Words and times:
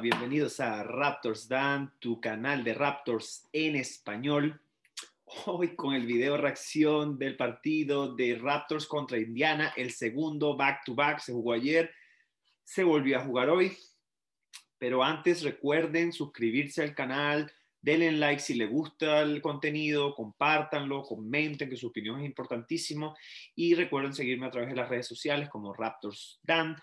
Bienvenidos 0.00 0.60
a 0.60 0.82
Raptors 0.82 1.46
Dan, 1.46 1.92
tu 1.98 2.22
canal 2.22 2.64
de 2.64 2.72
Raptors 2.72 3.46
en 3.52 3.76
español. 3.76 4.58
Hoy 5.44 5.76
con 5.76 5.94
el 5.94 6.06
video 6.06 6.38
reacción 6.38 7.18
del 7.18 7.36
partido 7.36 8.14
de 8.14 8.38
Raptors 8.40 8.86
contra 8.86 9.18
Indiana, 9.18 9.74
el 9.76 9.90
segundo 9.90 10.56
back 10.56 10.84
to 10.86 10.94
back, 10.94 11.18
se 11.18 11.32
jugó 11.32 11.52
ayer, 11.52 11.90
se 12.64 12.82
volvió 12.82 13.18
a 13.18 13.24
jugar 13.24 13.50
hoy. 13.50 13.76
Pero 14.78 15.04
antes 15.04 15.42
recuerden 15.42 16.14
suscribirse 16.14 16.82
al 16.82 16.94
canal, 16.94 17.52
denle 17.82 18.12
like 18.12 18.40
si 18.40 18.54
les 18.54 18.70
gusta 18.70 19.20
el 19.20 19.42
contenido, 19.42 20.14
compártanlo, 20.14 21.02
comenten 21.02 21.68
que 21.68 21.76
su 21.76 21.88
opinión 21.88 22.20
es 22.20 22.26
importantísimo 22.26 23.14
y 23.54 23.74
recuerden 23.74 24.14
seguirme 24.14 24.46
a 24.46 24.50
través 24.50 24.70
de 24.70 24.76
las 24.76 24.88
redes 24.88 25.06
sociales 25.06 25.50
como 25.50 25.74
Raptors 25.74 26.40
Dan 26.42 26.76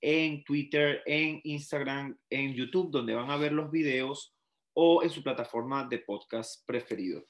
en 0.00 0.44
Twitter, 0.44 1.02
en 1.06 1.40
Instagram, 1.44 2.18
en 2.30 2.54
YouTube, 2.54 2.90
donde 2.90 3.14
van 3.14 3.30
a 3.30 3.36
ver 3.36 3.52
los 3.52 3.70
videos 3.70 4.34
o 4.74 5.02
en 5.02 5.10
su 5.10 5.22
plataforma 5.22 5.84
de 5.84 5.98
podcast 5.98 6.64
preferido. 6.66 7.24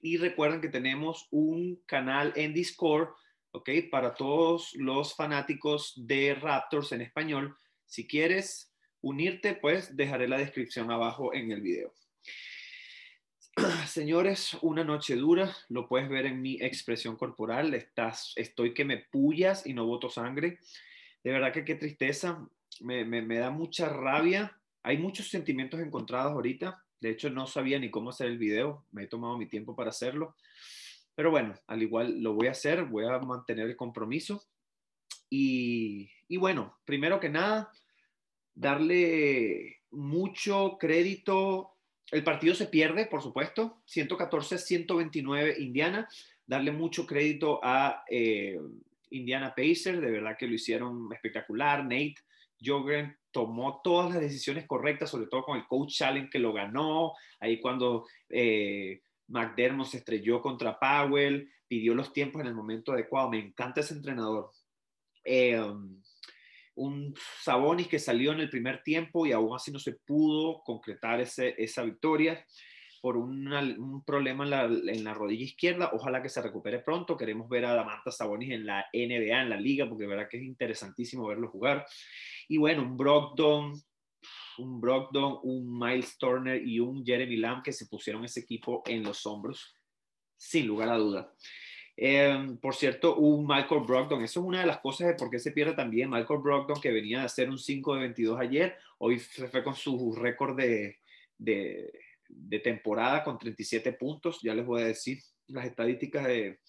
Y 0.00 0.16
recuerden 0.16 0.60
que 0.60 0.68
tenemos 0.68 1.28
un 1.30 1.82
canal 1.86 2.32
en 2.36 2.52
Discord, 2.52 3.08
¿ok? 3.52 3.70
Para 3.90 4.14
todos 4.14 4.72
los 4.74 5.14
fanáticos 5.14 5.92
de 5.96 6.34
Raptors 6.34 6.92
en 6.92 7.00
español. 7.00 7.56
Si 7.86 8.06
quieres 8.06 8.72
unirte, 9.00 9.54
pues 9.54 9.96
dejaré 9.96 10.28
la 10.28 10.38
descripción 10.38 10.90
abajo 10.90 11.34
en 11.34 11.50
el 11.50 11.60
video. 11.60 11.92
Señores, 13.86 14.56
una 14.62 14.82
noche 14.82 15.14
dura, 15.16 15.56
lo 15.68 15.88
puedes 15.88 16.08
ver 16.08 16.26
en 16.26 16.40
mi 16.40 16.60
expresión 16.60 17.16
corporal. 17.16 17.74
Estás, 17.74 18.32
estoy 18.36 18.74
que 18.74 18.84
me 18.84 18.98
pullas 18.98 19.66
y 19.66 19.74
no 19.74 19.86
boto 19.86 20.08
sangre 20.08 20.58
de 21.24 21.32
verdad 21.32 21.52
que 21.52 21.64
qué 21.64 21.74
tristeza, 21.74 22.46
me, 22.80 23.38
da 23.38 23.50
mucha 23.50 23.88
rabia. 23.88 24.56
Hay 24.82 24.98
muchos 24.98 25.30
sentimientos 25.30 25.80
encontrados 25.80 26.32
ahorita. 26.32 26.84
De 27.00 27.10
hecho, 27.10 27.30
no 27.30 27.46
sabía 27.46 27.78
ni 27.78 27.90
cómo 27.90 28.10
hacer 28.10 28.26
el 28.26 28.36
video. 28.36 28.84
Me 28.92 29.04
he 29.04 29.06
tomado 29.06 29.38
mi 29.38 29.46
tiempo 29.46 29.74
para 29.74 29.88
hacerlo. 29.88 30.36
Pero 31.14 31.30
bueno, 31.30 31.54
al 31.66 31.82
igual 31.82 32.20
lo 32.22 32.34
voy 32.34 32.48
a 32.48 32.50
hacer. 32.50 32.84
Voy 32.84 33.06
a 33.06 33.18
mantener 33.20 33.66
el 33.66 33.76
compromiso. 33.76 34.44
Y, 35.30 36.10
y 36.28 36.36
bueno, 36.36 36.76
primero 36.84 37.18
que 37.18 37.30
nada, 37.30 37.72
darle 38.54 39.80
mucho 39.90 40.76
crédito. 40.78 41.70
El 42.10 42.22
partido 42.22 42.54
se 42.54 42.66
pierde, 42.66 43.06
por 43.06 43.22
supuesto. 43.22 43.82
114-129 43.88 45.58
Indiana. 45.58 46.06
Darle 46.46 46.70
mucho 46.70 47.06
crédito 47.06 47.60
a 47.62 48.04
eh, 48.10 48.60
Indiana 49.14 49.54
Pacers, 49.54 50.00
de 50.00 50.10
verdad 50.10 50.36
que 50.38 50.46
lo 50.46 50.54
hicieron 50.54 51.08
espectacular. 51.12 51.82
Nate 51.82 52.14
Jogren 52.62 53.16
tomó 53.30 53.80
todas 53.82 54.12
las 54.12 54.20
decisiones 54.20 54.66
correctas, 54.66 55.10
sobre 55.10 55.26
todo 55.26 55.42
con 55.42 55.56
el 55.56 55.66
coach 55.66 55.96
challenge 55.96 56.30
que 56.30 56.38
lo 56.38 56.52
ganó, 56.52 57.12
ahí 57.40 57.60
cuando 57.60 58.06
eh, 58.28 59.02
McDermott 59.28 59.88
se 59.88 59.98
estrelló 59.98 60.40
contra 60.40 60.78
Powell, 60.78 61.50
pidió 61.66 61.94
los 61.94 62.12
tiempos 62.12 62.40
en 62.42 62.48
el 62.48 62.54
momento 62.54 62.92
adecuado. 62.92 63.30
Me 63.30 63.38
encanta 63.38 63.80
ese 63.80 63.94
entrenador. 63.94 64.50
Eh, 65.24 65.60
un 66.76 67.14
Sabonis 67.42 67.88
que 67.88 67.98
salió 67.98 68.32
en 68.32 68.40
el 68.40 68.50
primer 68.50 68.82
tiempo 68.82 69.26
y 69.26 69.32
aún 69.32 69.54
así 69.54 69.70
no 69.70 69.78
se 69.78 69.92
pudo 69.92 70.62
concretar 70.64 71.20
esa 71.20 71.82
victoria 71.82 72.44
por 73.04 73.18
un 73.18 74.02
problema 74.06 74.44
en 74.44 75.04
la, 75.04 75.12
rodilla 75.12 75.44
izquierda. 75.44 75.90
Ojalá 75.92 76.22
que 76.22 76.30
se 76.30 76.40
recupere 76.40 76.78
pronto. 76.78 77.18
Queremos 77.18 77.50
ver 77.50 77.66
a 77.66 77.74
Damanta 77.74 78.10
Sabonis 78.10 78.50
en 78.50 78.64
la 78.64 78.86
NBA, 78.94 79.42
en 79.42 79.50
la 79.50 79.60
liga, 79.60 79.86
porque 79.86 80.06
verdad 80.06 80.26
que 80.26 80.38
es 80.38 80.42
interesantísimo 80.42 81.26
verlo 81.26 81.50
jugar. 81.50 81.84
Y 82.48 82.56
bueno, 82.56 82.80
un 82.80 82.96
Brogdon, 82.96 83.74
un 84.56 84.80
Brogdon, 84.80 85.38
un 85.42 85.78
Miles 85.78 86.16
Turner 86.16 86.66
y 86.66 86.80
un 86.80 87.04
Jeremy 87.04 87.36
Lamb 87.36 87.62
que 87.62 87.74
se 87.74 87.84
pusieron 87.88 88.24
ese 88.24 88.40
equipo 88.40 88.82
en 88.86 89.02
los 89.02 89.26
hombros, 89.26 89.76
sin 90.38 90.66
lugar 90.66 90.88
a 90.88 90.96
duda. 90.96 91.30
Em, 91.98 92.56
por 92.56 92.74
cierto, 92.74 93.16
un 93.16 93.46
Michael 93.46 93.82
Brogdon, 93.86 94.24
eso 94.24 94.40
es 94.40 94.46
una 94.46 94.60
de 94.60 94.66
las 94.66 94.78
cosas 94.78 95.08
de 95.08 95.14
por 95.14 95.28
qué 95.28 95.38
se 95.38 95.52
pierde 95.52 95.74
también. 95.74 96.08
Michael 96.08 96.40
Brogdon, 96.40 96.80
que 96.80 96.90
venía 96.90 97.18
de 97.18 97.26
hacer 97.26 97.50
un 97.50 97.58
5 97.58 97.96
de 97.96 98.00
22 98.00 98.40
ayer, 98.40 98.78
hoy 98.96 99.18
se 99.18 99.46
fue 99.48 99.62
con 99.62 99.74
su 99.74 100.14
récord 100.14 100.56
de, 100.56 101.00
de 101.36 101.92
de 102.34 102.60
temporada 102.60 103.24
con 103.24 103.38
37 103.38 103.92
puntos. 103.92 104.40
Ya 104.42 104.54
les 104.54 104.66
voy 104.66 104.82
a 104.82 104.86
decir 104.86 105.18
las 105.46 105.66
estadísticas 105.66 106.26
de, 106.26 106.60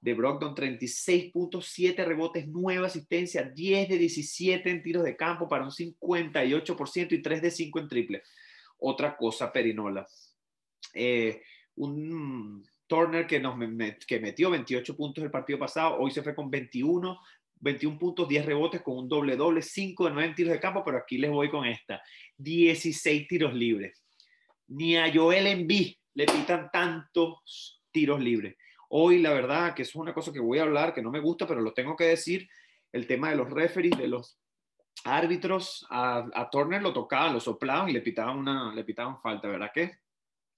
de 0.00 0.14
Brogdon, 0.14 0.54
36 0.54 1.32
puntos, 1.32 1.68
7 1.68 2.04
rebotes, 2.04 2.46
9 2.48 2.86
asistencias, 2.86 3.54
10 3.54 3.88
de 3.88 3.98
17 3.98 4.70
en 4.70 4.82
tiros 4.82 5.04
de 5.04 5.16
campo 5.16 5.48
para 5.48 5.64
un 5.64 5.70
58% 5.70 7.12
y 7.12 7.22
3 7.22 7.42
de 7.42 7.50
5 7.50 7.78
en 7.78 7.88
triple. 7.88 8.22
Otra 8.78 9.16
cosa, 9.16 9.52
Perinola. 9.52 10.06
Eh, 10.92 11.40
un 11.76 12.64
Turner 12.88 13.26
que, 13.26 13.38
nos, 13.40 13.54
que 14.06 14.20
metió 14.20 14.50
28 14.50 14.96
puntos 14.96 15.24
el 15.24 15.30
partido 15.30 15.58
pasado, 15.58 15.96
hoy 15.98 16.10
se 16.10 16.22
fue 16.22 16.34
con 16.34 16.50
21, 16.50 17.18
21 17.60 17.98
puntos, 17.98 18.28
10 18.28 18.44
rebotes 18.44 18.82
con 18.82 18.98
un 18.98 19.08
doble 19.08 19.36
doble, 19.36 19.62
5 19.62 20.04
de 20.06 20.10
9 20.10 20.28
en 20.28 20.34
tiros 20.34 20.52
de 20.52 20.60
campo, 20.60 20.82
pero 20.84 20.98
aquí 20.98 21.16
les 21.16 21.30
voy 21.30 21.48
con 21.48 21.64
esta, 21.64 22.02
16 22.38 23.28
tiros 23.28 23.54
libres 23.54 24.01
ni 24.72 24.96
a 24.96 25.12
Joel 25.12 25.46
Embiid 25.46 25.94
le 26.14 26.26
pitan 26.26 26.70
tantos 26.72 27.82
tiros 27.90 28.20
libres. 28.20 28.56
Hoy, 28.88 29.18
la 29.18 29.32
verdad, 29.32 29.74
que 29.74 29.82
es 29.82 29.94
una 29.94 30.12
cosa 30.12 30.32
que 30.32 30.40
voy 30.40 30.58
a 30.58 30.62
hablar, 30.62 30.92
que 30.94 31.02
no 31.02 31.10
me 31.10 31.20
gusta, 31.20 31.46
pero 31.46 31.60
lo 31.60 31.72
tengo 31.72 31.96
que 31.96 32.04
decir, 32.04 32.48
el 32.92 33.06
tema 33.06 33.30
de 33.30 33.36
los 33.36 33.50
referees, 33.50 33.96
de 33.96 34.08
los 34.08 34.38
árbitros, 35.04 35.86
a, 35.90 36.48
Turner 36.50 36.82
lo 36.82 36.92
tocaban, 36.92 37.32
lo 37.32 37.40
soplaban 37.40 37.88
y 37.88 37.92
le 37.92 38.02
pitaban, 38.02 38.38
una, 38.38 38.74
le 38.74 38.84
pitaban 38.84 39.20
falta, 39.20 39.48
¿verdad 39.48 39.70
que? 39.72 39.90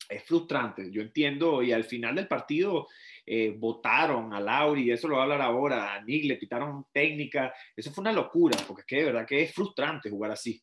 Es 0.09 0.25
frustrante, 0.25 0.91
yo 0.91 1.01
entiendo, 1.01 1.63
y 1.63 1.73
al 1.73 1.85
final 1.85 2.17
del 2.17 2.29
partido 2.29 2.89
eh, 3.25 3.55
votaron 3.57 4.35
a 4.35 4.41
Lauri, 4.41 4.91
eso 4.91 5.09
lo 5.09 5.15
voy 5.15 5.21
a 5.21 5.23
hablar 5.25 5.41
ahora, 5.41 5.95
a 5.95 6.03
Nick 6.03 6.25
le 6.27 6.37
pitaron 6.37 6.87
técnica, 6.93 7.55
eso 7.75 7.91
fue 7.93 8.03
una 8.03 8.13
locura, 8.13 8.59
porque 8.67 8.81
es 8.83 8.87
que 8.87 8.97
de 8.97 9.05
verdad 9.05 9.27
que 9.27 9.43
es 9.43 9.55
frustrante 9.55 10.11
jugar 10.11 10.33
así. 10.33 10.61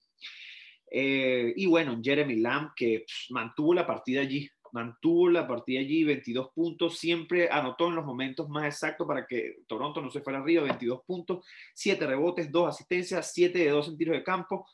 Eh, 0.94 1.54
y 1.56 1.66
bueno, 1.68 1.98
Jeremy 2.04 2.36
Lamb 2.36 2.72
que 2.76 3.06
mantuvo 3.30 3.74
la 3.74 3.88
partida 3.88 4.20
allí, 4.20 4.50
mantuvo 4.74 5.30
la 5.30 5.48
partida 5.48 5.80
allí, 5.80 6.04
22 6.04 6.50
puntos, 6.54 6.98
siempre 6.98 7.50
anotó 7.50 7.88
en 7.88 7.96
los 7.96 8.06
momentos 8.06 8.50
más 8.50 8.66
exactos 8.66 9.08
para 9.08 9.26
que 9.26 9.60
Toronto 9.68 10.02
no 10.02 10.10
se 10.10 10.22
fuera 10.22 10.40
arriba, 10.40 10.64
22 10.64 11.02
puntos, 11.06 11.46
7 11.74 12.06
rebotes, 12.06 12.52
2 12.52 12.68
asistencias, 12.68 13.32
7 13.34 13.58
de 13.58 13.70
2 13.70 13.88
en 13.88 13.98
tiros 13.98 14.18
de 14.18 14.24
campo 14.24 14.68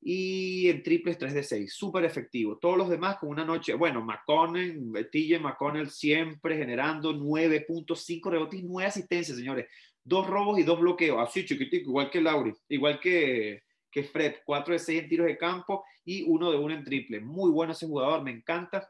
y 0.00 0.70
en 0.70 0.82
triples 0.82 1.18
3 1.18 1.34
de 1.34 1.42
6, 1.42 1.74
súper 1.74 2.04
efectivo. 2.06 2.56
Todos 2.56 2.78
los 2.78 2.88
demás 2.88 3.18
con 3.18 3.28
una 3.28 3.44
noche, 3.44 3.74
bueno, 3.74 4.02
McConnell, 4.02 5.08
TJ 5.12 5.38
McConnell 5.38 5.90
siempre 5.90 6.56
generando 6.56 7.12
9 7.12 7.64
puntos, 7.68 8.04
5 8.04 8.30
rebotes 8.30 8.60
y 8.60 8.62
9 8.62 8.88
asistencias, 8.88 9.36
señores. 9.36 9.66
Dos 10.02 10.26
robos 10.26 10.58
y 10.58 10.64
dos 10.64 10.80
bloqueos, 10.80 11.18
así 11.20 11.44
chiquitico, 11.44 11.90
igual 11.90 12.10
que 12.10 12.20
Lauri, 12.20 12.52
igual 12.70 12.98
que 12.98 13.62
que 13.92 14.02
Fred, 14.02 14.36
4 14.44 14.72
de 14.72 14.78
6 14.78 15.02
en 15.02 15.08
tiros 15.08 15.26
de 15.26 15.36
campo 15.36 15.84
y 16.04 16.22
1 16.22 16.50
de 16.50 16.58
1 16.58 16.74
en 16.74 16.84
triple. 16.84 17.20
Muy 17.20 17.50
bueno 17.50 17.72
ese 17.72 17.86
jugador, 17.86 18.22
me 18.22 18.30
encanta 18.30 18.88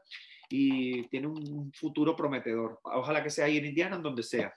y 0.49 1.09
tiene 1.09 1.27
un 1.27 1.73
futuro 1.73 2.15
prometedor. 2.15 2.79
Ojalá 2.85 3.23
que 3.23 3.31
sea 3.31 3.47
ahí 3.47 3.59
en 3.59 3.67
Indiana, 3.67 3.97
en 3.97 4.03
donde 4.03 4.23
sea. 4.23 4.55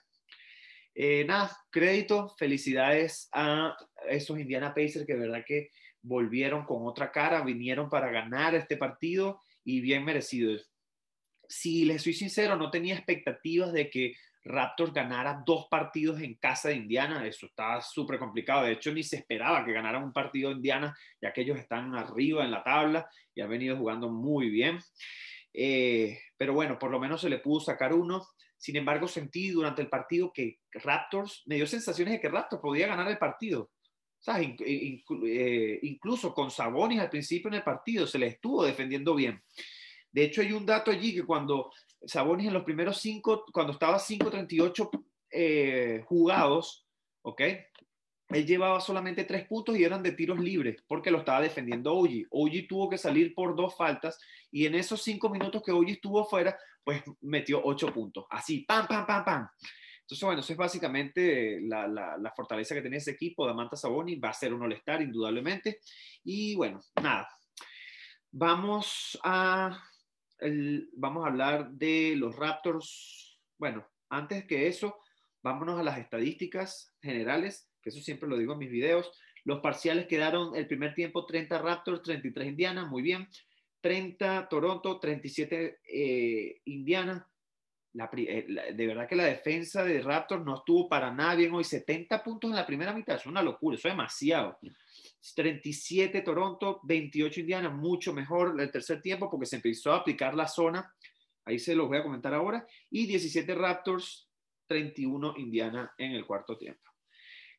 Eh, 0.94 1.24
nada, 1.26 1.54
crédito, 1.70 2.34
felicidades 2.38 3.28
a 3.32 3.76
esos 4.08 4.38
Indiana 4.38 4.72
Pacers 4.74 5.04
que 5.04 5.14
de 5.14 5.20
verdad 5.20 5.44
que 5.46 5.70
volvieron 6.00 6.64
con 6.64 6.86
otra 6.86 7.10
cara, 7.12 7.42
vinieron 7.42 7.90
para 7.90 8.10
ganar 8.10 8.54
este 8.54 8.76
partido 8.76 9.40
y 9.64 9.80
bien 9.80 10.04
merecidos. 10.04 10.70
Si 11.48 11.84
les 11.84 12.02
soy 12.02 12.14
sincero, 12.14 12.56
no 12.56 12.70
tenía 12.70 12.94
expectativas 12.94 13.72
de 13.72 13.90
que 13.90 14.14
Raptors 14.46 14.92
ganara 14.92 15.42
dos 15.44 15.66
partidos 15.68 16.20
en 16.20 16.34
casa 16.34 16.68
de 16.68 16.76
Indiana, 16.76 17.26
eso 17.26 17.46
estaba 17.46 17.80
súper 17.80 18.18
complicado. 18.18 18.64
De 18.64 18.72
hecho, 18.72 18.92
ni 18.92 19.02
se 19.02 19.16
esperaba 19.16 19.64
que 19.64 19.72
ganaran 19.72 20.04
un 20.04 20.12
partido 20.12 20.52
Indiana, 20.52 20.96
ya 21.20 21.32
que 21.32 21.40
ellos 21.40 21.58
están 21.58 21.94
arriba 21.94 22.44
en 22.44 22.52
la 22.52 22.62
tabla 22.62 23.08
y 23.34 23.40
han 23.40 23.50
venido 23.50 23.76
jugando 23.76 24.08
muy 24.08 24.48
bien. 24.48 24.78
Eh, 25.52 26.18
pero 26.36 26.54
bueno, 26.54 26.78
por 26.78 26.90
lo 26.90 27.00
menos 27.00 27.20
se 27.20 27.28
le 27.28 27.38
pudo 27.38 27.60
sacar 27.60 27.92
uno. 27.92 28.24
Sin 28.56 28.76
embargo, 28.76 29.08
sentí 29.08 29.50
durante 29.50 29.82
el 29.82 29.88
partido 29.88 30.32
que 30.32 30.60
Raptors, 30.72 31.42
me 31.46 31.56
dio 31.56 31.66
sensaciones 31.66 32.14
de 32.14 32.20
que 32.20 32.28
Raptors 32.28 32.62
podía 32.62 32.86
ganar 32.86 33.08
el 33.08 33.18
partido. 33.18 33.70
Eh, 34.64 35.78
incluso 35.82 36.34
con 36.34 36.50
Sabonis 36.50 37.00
al 37.00 37.10
principio 37.10 37.48
en 37.48 37.54
el 37.54 37.62
partido 37.62 38.06
se 38.06 38.18
le 38.18 38.26
estuvo 38.26 38.64
defendiendo 38.64 39.14
bien. 39.14 39.42
De 40.10 40.24
hecho, 40.24 40.40
hay 40.40 40.52
un 40.52 40.64
dato 40.64 40.90
allí 40.90 41.14
que 41.14 41.24
cuando 41.24 41.70
Sabonis 42.04 42.48
en 42.48 42.54
los 42.54 42.64
primeros 42.64 42.98
cinco, 42.98 43.44
cuando 43.52 43.72
estaba 43.72 43.98
5.38 43.98 45.04
eh, 45.30 46.02
jugados, 46.06 46.86
¿ok? 47.22 47.42
Él 48.28 48.44
llevaba 48.44 48.80
solamente 48.80 49.24
tres 49.24 49.46
puntos 49.46 49.76
y 49.76 49.84
eran 49.84 50.02
de 50.02 50.12
tiros 50.12 50.40
libres 50.40 50.82
porque 50.88 51.12
lo 51.12 51.18
estaba 51.18 51.40
defendiendo 51.40 51.94
Oji. 51.94 52.26
Oji 52.30 52.66
tuvo 52.66 52.88
que 52.88 52.98
salir 52.98 53.34
por 53.34 53.54
dos 53.54 53.76
faltas 53.76 54.18
y 54.50 54.66
en 54.66 54.74
esos 54.74 55.02
cinco 55.02 55.28
minutos 55.28 55.62
que 55.64 55.70
Oji 55.70 55.92
estuvo 55.92 56.24
fuera, 56.24 56.58
pues 56.82 57.02
metió 57.20 57.60
ocho 57.64 57.92
puntos. 57.92 58.26
Así, 58.30 58.60
pam, 58.60 58.86
pam, 58.88 59.06
pam, 59.06 59.24
pam. 59.24 59.48
Entonces, 60.06 60.24
bueno, 60.24 60.40
eso 60.40 60.52
es 60.52 60.56
básicamente 60.56 61.60
la, 61.62 61.88
la, 61.88 62.32
fortaleza 62.36 62.76
que 62.76 62.80
tiene 62.80 62.98
ese 62.98 63.10
equipo. 63.10 63.44
Damanta 63.44 63.74
Saboni 63.74 64.14
va 64.14 64.28
a 64.28 64.34
ser 64.34 64.54
un 64.54 64.62
all 64.62 65.02
indudablemente. 65.02 65.80
Y 66.22 66.54
bueno, 66.54 66.80
nada. 67.02 67.28
Vamos 68.30 69.18
a, 69.24 69.82
vamos 70.96 71.24
a 71.24 71.28
hablar 71.28 71.70
de 71.70 72.14
los 72.16 72.36
Raptors. 72.36 73.38
Bueno, 73.58 73.86
antes 74.08 74.44
que 74.46 74.66
eso, 74.66 74.98
vámonos 75.42 75.78
a 75.78 75.82
las 75.82 75.98
estadísticas 75.98 76.94
generales, 77.00 77.70
que 77.82 77.90
eso 77.90 78.00
siempre 78.00 78.28
lo 78.28 78.36
digo 78.36 78.52
en 78.54 78.58
mis 78.58 78.70
videos. 78.70 79.10
Los 79.44 79.60
parciales 79.60 80.06
quedaron 80.06 80.56
el 80.56 80.66
primer 80.66 80.94
tiempo 80.94 81.24
30 81.24 81.58
Raptors, 81.58 82.02
33 82.02 82.48
Indiana, 82.48 82.84
muy 82.84 83.02
bien. 83.02 83.28
30 83.80 84.48
Toronto, 84.48 84.98
37 84.98 85.78
eh, 85.84 86.60
Indiana. 86.64 87.28
Eh, 88.16 88.74
de 88.74 88.86
verdad 88.86 89.08
que 89.08 89.16
la 89.16 89.24
defensa 89.24 89.82
de 89.82 90.02
Raptors 90.02 90.44
no 90.44 90.56
estuvo 90.56 90.88
para 90.88 91.10
nada 91.10 91.34
bien 91.34 91.54
hoy. 91.54 91.64
70 91.64 92.22
puntos 92.22 92.50
en 92.50 92.56
la 92.56 92.66
primera 92.66 92.92
mitad, 92.92 93.16
es 93.16 93.26
una 93.26 93.42
locura, 93.42 93.76
eso 93.76 93.88
es 93.88 93.94
demasiado. 93.94 94.58
37 95.34 96.20
Toronto, 96.22 96.80
28 96.84 97.40
Indiana, 97.40 97.70
mucho 97.70 98.12
mejor 98.12 98.60
el 98.60 98.70
tercer 98.70 99.00
tiempo 99.00 99.30
porque 99.30 99.46
se 99.46 99.56
empezó 99.56 99.92
a 99.92 99.96
aplicar 99.96 100.34
la 100.34 100.46
zona. 100.46 100.92
Ahí 101.44 101.58
se 101.58 101.74
los 101.74 101.88
voy 101.88 101.98
a 101.98 102.02
comentar 102.02 102.34
ahora. 102.34 102.66
Y 102.90 103.06
17 103.06 103.54
Raptors, 103.54 104.28
31 104.66 105.34
Indiana 105.38 105.92
en 105.96 106.12
el 106.12 106.26
cuarto 106.26 106.58
tiempo. 106.58 106.90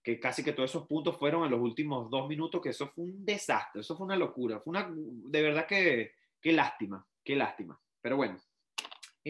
Que 0.04 0.20
casi 0.20 0.44
que 0.44 0.54
todos 0.54 0.70
esos 0.70 0.88
puntos 0.88 1.18
fueron 1.18 1.46
en 1.46 1.52
los 1.52 1.60
últimos 1.60 2.10
dos 2.10 2.28
minutos, 2.28 2.62
que 2.62 2.70
eso 2.70 2.88
fue 2.90 3.06
un 3.06 3.26
desastre, 3.26 3.82
eso 3.82 3.98
fue 3.98 4.06
una 4.06 4.16
locura. 4.16 4.60
Fue 4.60 4.72
una, 4.72 4.90
de 4.94 5.42
verdad 5.42 5.66
que, 5.66 6.12
qué 6.40 6.54
lástima, 6.54 7.06
qué 7.24 7.36
lástima. 7.36 7.80
Pero 8.02 8.18
bueno, 8.18 8.38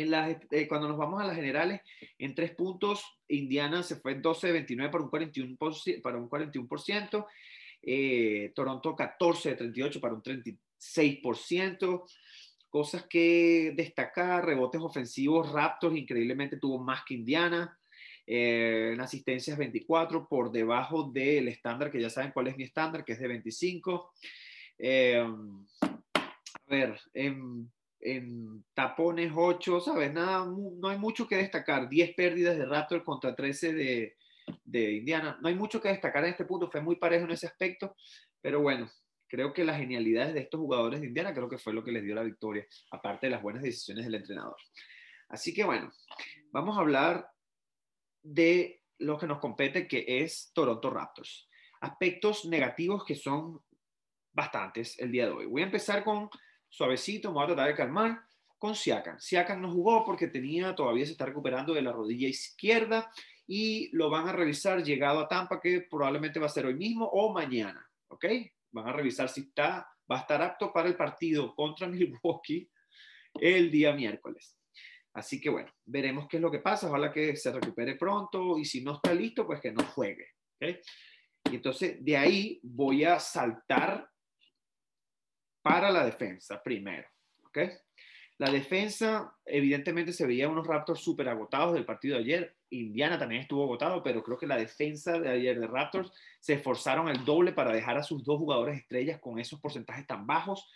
en 0.01 0.13
eh, 0.51 0.67
cuando 0.67 0.87
nos 0.87 0.97
vamos 0.97 1.21
a 1.21 1.25
las 1.25 1.35
generales, 1.35 1.81
en 2.19 2.35
tres 2.35 2.51
puntos, 2.51 3.03
Indiana 3.27 3.81
se 3.81 3.95
fue 3.95 4.21
12-29 4.21 4.91
para 4.91 5.03
un 5.03 5.09
41%, 5.09 6.01
para 6.01 6.17
un 6.17 6.29
41%, 6.29 7.25
eh, 7.81 8.51
Toronto 8.55 8.95
14 8.95 9.55
38 9.55 9.99
para 9.99 10.13
un 10.13 10.21
36%. 10.21 12.03
Cosas 12.69 13.07
que 13.07 13.73
destacar, 13.75 14.45
rebotes 14.45 14.81
ofensivos, 14.81 15.51
Raptors 15.51 15.97
increíblemente 15.97 16.57
tuvo 16.57 16.77
más 16.79 17.03
que 17.03 17.15
Indiana. 17.15 17.77
Eh, 18.29 18.91
en 18.93 18.99
asistencias 18.99 19.57
24 19.57 20.27
por 20.27 20.51
debajo 20.51 21.09
del 21.11 21.47
estándar, 21.47 21.89
que 21.89 22.01
ya 22.01 22.09
saben 22.09 22.31
cuál 22.31 22.47
es 22.47 22.57
mi 22.57 22.65
estándar, 22.65 23.05
que 23.05 23.13
es 23.13 23.19
de 23.19 23.27
25. 23.29 24.11
a 25.81 26.69
ver, 26.69 26.99
en 27.13 27.71
en 27.99 28.63
tapones 28.73 29.31
8, 29.35 29.81
¿sabes? 29.81 30.13
Nada, 30.13 30.45
no 30.45 30.87
hay 30.87 30.97
mucho 30.97 31.27
que 31.27 31.37
destacar. 31.37 31.89
10 31.89 32.15
pérdidas 32.15 32.57
de 32.57 32.65
Raptor 32.65 33.03
contra 33.03 33.35
13 33.35 33.73
de, 33.73 34.15
de, 34.63 34.91
Indiana. 34.93 35.37
No 35.41 35.47
hay 35.47 35.55
mucho 35.55 35.81
que 35.81 35.89
destacar 35.89 36.23
en 36.23 36.31
este 36.31 36.45
punto, 36.45 36.69
fue 36.69 36.81
muy 36.81 36.95
parejo 36.95 37.25
en 37.25 37.31
ese 37.31 37.47
aspecto, 37.47 37.95
pero 38.41 38.61
bueno, 38.61 38.89
creo 39.27 39.53
que 39.53 39.65
las 39.65 39.77
genialidades 39.77 40.33
de 40.33 40.41
estos 40.41 40.59
jugadores 40.59 41.01
de 41.01 41.07
Indiana 41.07 41.33
creo 41.33 41.49
que 41.49 41.57
fue 41.57 41.73
lo 41.73 41.83
que 41.83 41.91
les 41.91 42.03
dio 42.03 42.15
la 42.15 42.23
victoria, 42.23 42.65
aparte 42.91 43.27
de 43.27 43.31
las 43.31 43.41
buenas 43.41 43.63
decisiones 43.63 44.05
del 44.05 44.15
entrenador. 44.15 44.57
Así 45.29 45.53
que 45.53 45.63
bueno, 45.63 45.91
vamos 46.51 46.77
a 46.77 46.81
hablar 46.81 47.29
de 48.23 48.81
lo 48.99 49.17
que 49.17 49.27
nos 49.27 49.39
compete, 49.39 49.87
que 49.87 50.05
es 50.07 50.51
Toronto 50.53 50.89
Raptors. 50.89 51.49
Aspectos 51.81 52.45
negativos 52.45 53.03
que 53.05 53.15
son 53.15 53.61
bastantes 54.31 54.97
el 54.99 55.11
día 55.11 55.25
de 55.25 55.31
hoy. 55.31 55.45
Voy 55.45 55.61
a 55.61 55.65
empezar 55.65 56.03
con 56.03 56.29
suavecito, 56.69 57.29
me 57.29 57.35
voy 57.35 57.43
a 57.43 57.47
tratar 57.47 57.67
de 57.67 57.75
calmar 57.75 58.21
con 58.57 58.75
Siakam. 58.75 59.19
Siakam 59.19 59.61
no 59.61 59.71
jugó 59.71 60.03
porque 60.03 60.27
tenía, 60.27 60.75
todavía 60.75 61.05
se 61.05 61.11
está 61.11 61.25
recuperando 61.25 61.73
de 61.73 61.81
la 61.81 61.91
rodilla 61.91 62.27
izquierda 62.27 63.11
y 63.45 63.89
lo 63.95 64.09
van 64.09 64.27
a 64.27 64.33
revisar 64.33 64.83
llegado 64.83 65.19
a 65.19 65.27
Tampa, 65.27 65.59
que 65.61 65.81
probablemente 65.89 66.39
va 66.39 66.47
a 66.47 66.49
ser 66.49 66.65
hoy 66.65 66.75
mismo 66.75 67.05
o 67.05 67.31
mañana, 67.31 67.87
¿ok? 68.09 68.25
Van 68.71 68.87
a 68.87 68.93
revisar 68.93 69.29
si 69.29 69.41
está, 69.41 69.87
va 70.11 70.17
a 70.17 70.21
estar 70.21 70.41
apto 70.41 70.73
para 70.73 70.89
el 70.89 70.95
partido 70.95 71.55
contra 71.55 71.87
Milwaukee 71.87 72.69
el 73.39 73.71
día 73.71 73.93
miércoles. 73.93 74.57
Así 75.13 75.39
que 75.41 75.49
bueno, 75.49 75.71
veremos 75.85 76.27
qué 76.27 76.37
es 76.37 76.41
lo 76.41 76.51
que 76.51 76.59
pasa. 76.59 76.87
Ojalá 76.87 77.11
que 77.11 77.35
se 77.35 77.51
recupere 77.51 77.95
pronto 77.95 78.57
y 78.57 78.65
si 78.65 78.83
no 78.83 78.95
está 78.95 79.13
listo, 79.13 79.47
pues 79.47 79.59
que 79.59 79.71
no 79.71 79.83
juegue. 79.83 80.27
¿okay? 80.55 80.79
Y 81.51 81.55
entonces 81.55 82.03
de 82.03 82.17
ahí 82.17 82.59
voy 82.61 83.03
a 83.03 83.19
saltar 83.19 84.07
para 85.67 85.91
la 85.91 86.05
defensa 86.05 86.61
primero. 86.63 87.07
¿ok? 87.45 87.57
La 88.37 88.49
defensa, 88.49 89.35
evidentemente, 89.45 90.13
se 90.13 90.25
veía 90.25 90.47
unos 90.47 90.65
Raptors 90.65 91.01
súper 91.01 91.27
agotados 91.27 91.73
del 91.73 91.85
partido 91.85 92.15
de 92.15 92.23
ayer. 92.23 92.55
Indiana 92.69 93.17
también 93.17 93.41
estuvo 93.41 93.63
agotado, 93.63 94.01
pero 94.03 94.23
creo 94.23 94.37
que 94.37 94.47
la 94.47 94.57
defensa 94.57 95.19
de 95.19 95.29
ayer 95.29 95.59
de 95.59 95.67
Raptors 95.67 96.11
se 96.39 96.53
esforzaron 96.53 97.09
el 97.09 97.25
doble 97.25 97.51
para 97.51 97.73
dejar 97.73 97.97
a 97.97 98.03
sus 98.03 98.23
dos 98.23 98.37
jugadores 98.37 98.77
estrellas 98.77 99.19
con 99.19 99.39
esos 99.39 99.59
porcentajes 99.59 100.07
tan 100.07 100.25
bajos. 100.25 100.69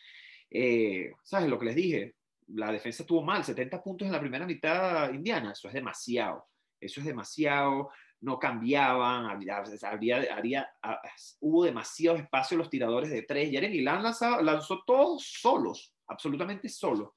Eh, 0.49 1.11
¿Sabes 1.23 1.49
lo 1.49 1.57
que 1.57 1.65
les 1.65 1.75
dije? 1.75 2.15
La 2.47 2.71
defensa 2.71 3.03
estuvo 3.03 3.21
mal, 3.21 3.45
70 3.45 3.81
puntos 3.81 4.07
en 4.07 4.11
la 4.11 4.19
primera 4.19 4.45
mitad 4.45 5.13
Indiana. 5.13 5.51
Eso 5.51 5.67
es 5.67 5.73
demasiado. 5.73 6.47
Eso 6.79 6.99
es 6.99 7.05
demasiado 7.05 7.91
no 8.21 8.37
cambiaban, 8.37 9.25
había, 9.25 10.69
ah, 10.83 11.01
hubo 11.39 11.65
demasiado 11.65 12.17
espacio 12.17 12.55
en 12.55 12.59
los 12.59 12.69
tiradores 12.69 13.09
de 13.09 13.23
tres. 13.23 13.49
Jeremy 13.49 13.81
Lamb 13.81 14.03
lanzó, 14.03 14.41
lanzó 14.41 14.83
todos 14.85 15.23
solos, 15.23 15.93
absolutamente 16.07 16.69
solo. 16.69 17.15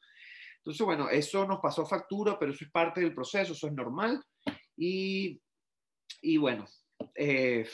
Entonces, 0.56 0.84
bueno, 0.84 1.10
eso 1.10 1.46
nos 1.46 1.60
pasó 1.60 1.84
factura, 1.84 2.38
pero 2.38 2.52
eso 2.52 2.64
es 2.64 2.70
parte 2.70 3.02
del 3.02 3.14
proceso, 3.14 3.52
eso 3.52 3.66
es 3.66 3.72
normal. 3.74 4.24
Y, 4.76 5.38
y 6.22 6.38
bueno, 6.38 6.64
eh, 7.14 7.68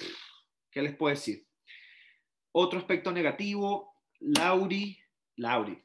¿qué 0.70 0.82
les 0.82 0.96
puedo 0.96 1.14
decir? 1.14 1.46
Otro 2.52 2.80
aspecto 2.80 3.12
negativo, 3.12 3.94
Lauri, 4.18 4.98
Lauri. 5.36 5.80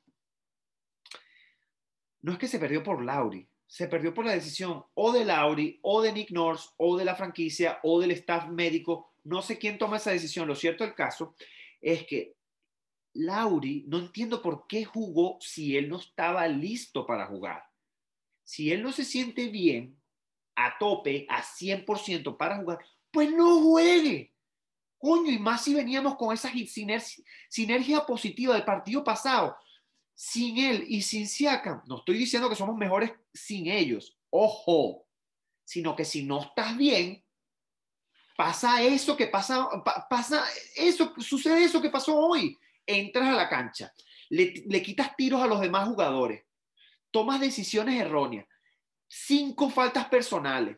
No 2.21 2.31
es 2.31 2.39
que 2.39 2.47
se 2.47 2.57
perdió 2.57 2.81
por 2.81 3.05
Lauri, 3.05 3.47
se 3.67 3.87
perdió 3.87 4.13
por 4.13 4.25
la 4.25 4.33
decisión 4.33 4.83
o 4.93 5.11
de 5.11 5.25
Lauri, 5.25 5.79
o 5.81 6.01
de 6.01 6.13
Nick 6.13 6.31
Nurse, 6.31 6.69
o 6.77 6.97
de 6.97 7.05
la 7.05 7.15
franquicia, 7.15 7.79
o 7.83 7.99
del 7.99 8.11
staff 8.11 8.47
médico. 8.47 9.13
No 9.23 9.41
sé 9.41 9.57
quién 9.57 9.77
toma 9.77 9.97
esa 9.97 10.11
decisión. 10.11 10.47
Lo 10.47 10.55
cierto 10.55 10.83
del 10.83 10.93
caso 10.93 11.35
es 11.81 12.05
que 12.05 12.35
Lauri, 13.13 13.85
no 13.87 13.99
entiendo 13.99 14.41
por 14.41 14.67
qué 14.67 14.85
jugó 14.85 15.37
si 15.39 15.77
él 15.77 15.89
no 15.89 15.99
estaba 15.99 16.47
listo 16.47 17.05
para 17.05 17.25
jugar. 17.27 17.63
Si 18.43 18.71
él 18.71 18.83
no 18.83 18.91
se 18.91 19.03
siente 19.03 19.47
bien, 19.47 19.97
a 20.55 20.77
tope, 20.77 21.25
a 21.29 21.41
100% 21.41 22.37
para 22.37 22.57
jugar, 22.57 22.79
pues 23.11 23.31
no 23.31 23.61
juegue. 23.61 24.33
Coño, 24.97 25.31
y 25.31 25.39
más 25.39 25.63
si 25.63 25.73
veníamos 25.73 26.15
con 26.15 26.33
esa 26.33 26.51
sinergia 27.49 28.05
positiva 28.05 28.53
del 28.53 28.63
partido 28.63 29.03
pasado 29.03 29.57
sin 30.15 30.57
él 30.57 30.85
y 30.87 31.01
sin 31.01 31.27
Siakam, 31.27 31.83
no 31.87 31.97
estoy 31.97 32.17
diciendo 32.17 32.49
que 32.49 32.55
somos 32.55 32.75
mejores 32.77 33.11
sin 33.33 33.67
ellos, 33.67 34.17
ojo, 34.29 35.05
sino 35.63 35.95
que 35.95 36.05
si 36.05 36.23
no 36.23 36.41
estás 36.41 36.77
bien, 36.77 37.23
pasa 38.37 38.81
eso 38.81 39.15
que 39.15 39.27
pasa, 39.27 39.67
pasa 40.09 40.43
eso, 40.75 41.13
sucede 41.19 41.65
eso 41.65 41.81
que 41.81 41.89
pasó 41.89 42.17
hoy. 42.17 42.57
Entras 42.87 43.27
a 43.27 43.33
la 43.33 43.49
cancha, 43.49 43.91
le, 44.29 44.63
le 44.67 44.81
quitas 44.81 45.15
tiros 45.15 45.41
a 45.41 45.47
los 45.47 45.59
demás 45.59 45.87
jugadores, 45.87 46.43
tomas 47.11 47.41
decisiones 47.41 47.99
erróneas, 47.99 48.47
cinco 49.07 49.69
faltas 49.69 50.07
personales. 50.07 50.77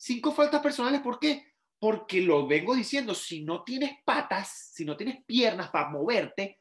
Cinco 0.00 0.30
faltas 0.30 0.62
personales, 0.62 1.00
¿por 1.00 1.18
qué? 1.18 1.54
Porque 1.80 2.20
lo 2.20 2.46
vengo 2.46 2.74
diciendo, 2.76 3.16
si 3.16 3.42
no 3.42 3.64
tienes 3.64 3.90
patas, 4.04 4.70
si 4.72 4.84
no 4.84 4.96
tienes 4.96 5.24
piernas 5.24 5.70
para 5.70 5.90
moverte, 5.90 6.60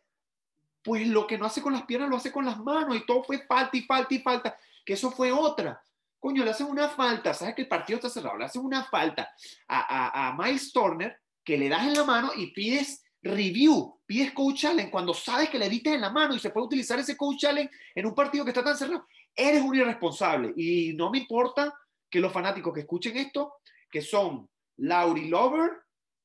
pues 0.88 1.06
lo 1.06 1.28
que 1.28 1.38
no 1.38 1.46
hace 1.46 1.62
con 1.62 1.74
las 1.74 1.84
piernas 1.84 2.10
lo 2.10 2.16
hace 2.16 2.32
con 2.32 2.46
las 2.46 2.58
manos 2.60 2.96
y 2.96 3.06
todo 3.06 3.22
fue 3.22 3.40
falta 3.40 3.76
y 3.76 3.82
falta 3.82 4.16
y 4.16 4.20
falta, 4.20 4.58
que 4.86 4.94
eso 4.94 5.12
fue 5.12 5.34
otra. 5.34 5.84
Coño, 6.18 6.46
le 6.46 6.52
hacen 6.52 6.68
una 6.68 6.88
falta, 6.88 7.34
sabes 7.34 7.56
que 7.56 7.64
el 7.64 7.68
partido 7.68 7.98
está 7.98 8.10
cerrado, 8.10 8.38
le 8.38 8.46
hacen 8.46 8.64
una 8.64 8.86
falta 8.86 9.30
a, 9.68 10.30
a, 10.30 10.38
Miles 10.38 10.72
Turner 10.72 11.20
que 11.44 11.58
le 11.58 11.68
das 11.68 11.86
en 11.88 11.94
la 11.94 12.06
mano 12.06 12.32
y 12.34 12.54
pides 12.54 13.04
review, 13.22 14.00
pides 14.06 14.32
coach 14.32 14.62
challenge 14.62 14.90
cuando 14.90 15.14
sabes 15.14 15.50
que 15.50 15.60
le 15.60 15.68
diste 15.68 15.94
en 15.94 16.00
la 16.00 16.10
mano 16.10 16.34
y 16.34 16.40
se 16.40 16.52
puede 16.52 16.68
utilizar 16.68 16.98
ese 17.00 17.18
coach 17.18 17.42
challenge 17.42 17.70
en 17.94 18.06
un 18.06 18.16
partido 18.16 18.46
que 18.46 18.52
está 18.52 18.64
tan 18.64 18.78
cerrado. 18.78 19.06
Eres 19.36 19.62
un 19.62 19.76
irresponsable 19.76 20.54
y 20.56 20.94
no 20.94 21.12
me 21.12 21.18
importa 21.18 21.78
que 22.10 22.22
los 22.22 22.32
fanáticos 22.32 22.74
que 22.74 22.80
escuchen 22.80 23.18
esto, 23.18 23.56
que 23.92 24.02
son 24.02 24.50
Laurie 24.78 25.28
Lover, 25.28 25.70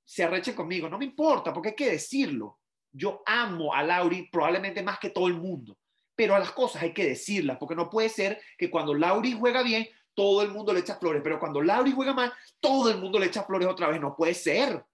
se 0.04 0.22
arrechen 0.22 0.54
conmigo. 0.54 0.88
No 0.88 0.98
me 0.98 1.06
importa 1.06 1.52
porque 1.52 1.70
hay 1.70 1.74
que 1.74 1.90
decirlo. 1.90 2.60
Yo 2.92 3.22
amo 3.26 3.74
a 3.74 3.82
Lauri 3.82 4.28
probablemente 4.30 4.82
más 4.82 4.98
que 4.98 5.10
todo 5.10 5.26
el 5.26 5.34
mundo, 5.34 5.78
pero 6.14 6.34
a 6.34 6.38
las 6.38 6.52
cosas 6.52 6.82
hay 6.82 6.92
que 6.92 7.06
decirlas, 7.06 7.56
porque 7.58 7.74
no 7.74 7.88
puede 7.88 8.08
ser 8.08 8.40
que 8.58 8.70
cuando 8.70 8.94
Lauri 8.94 9.32
juega 9.32 9.62
bien, 9.62 9.88
todo 10.14 10.42
el 10.42 10.50
mundo 10.50 10.72
le 10.72 10.80
echa 10.80 10.96
flores, 10.96 11.22
pero 11.24 11.38
cuando 11.38 11.62
Lauri 11.62 11.92
juega 11.92 12.12
mal, 12.12 12.32
todo 12.60 12.90
el 12.90 12.98
mundo 12.98 13.18
le 13.18 13.26
echa 13.26 13.44
flores 13.44 13.68
otra 13.68 13.88
vez. 13.88 14.00
No 14.00 14.14
puede 14.14 14.34
ser. 14.34 14.84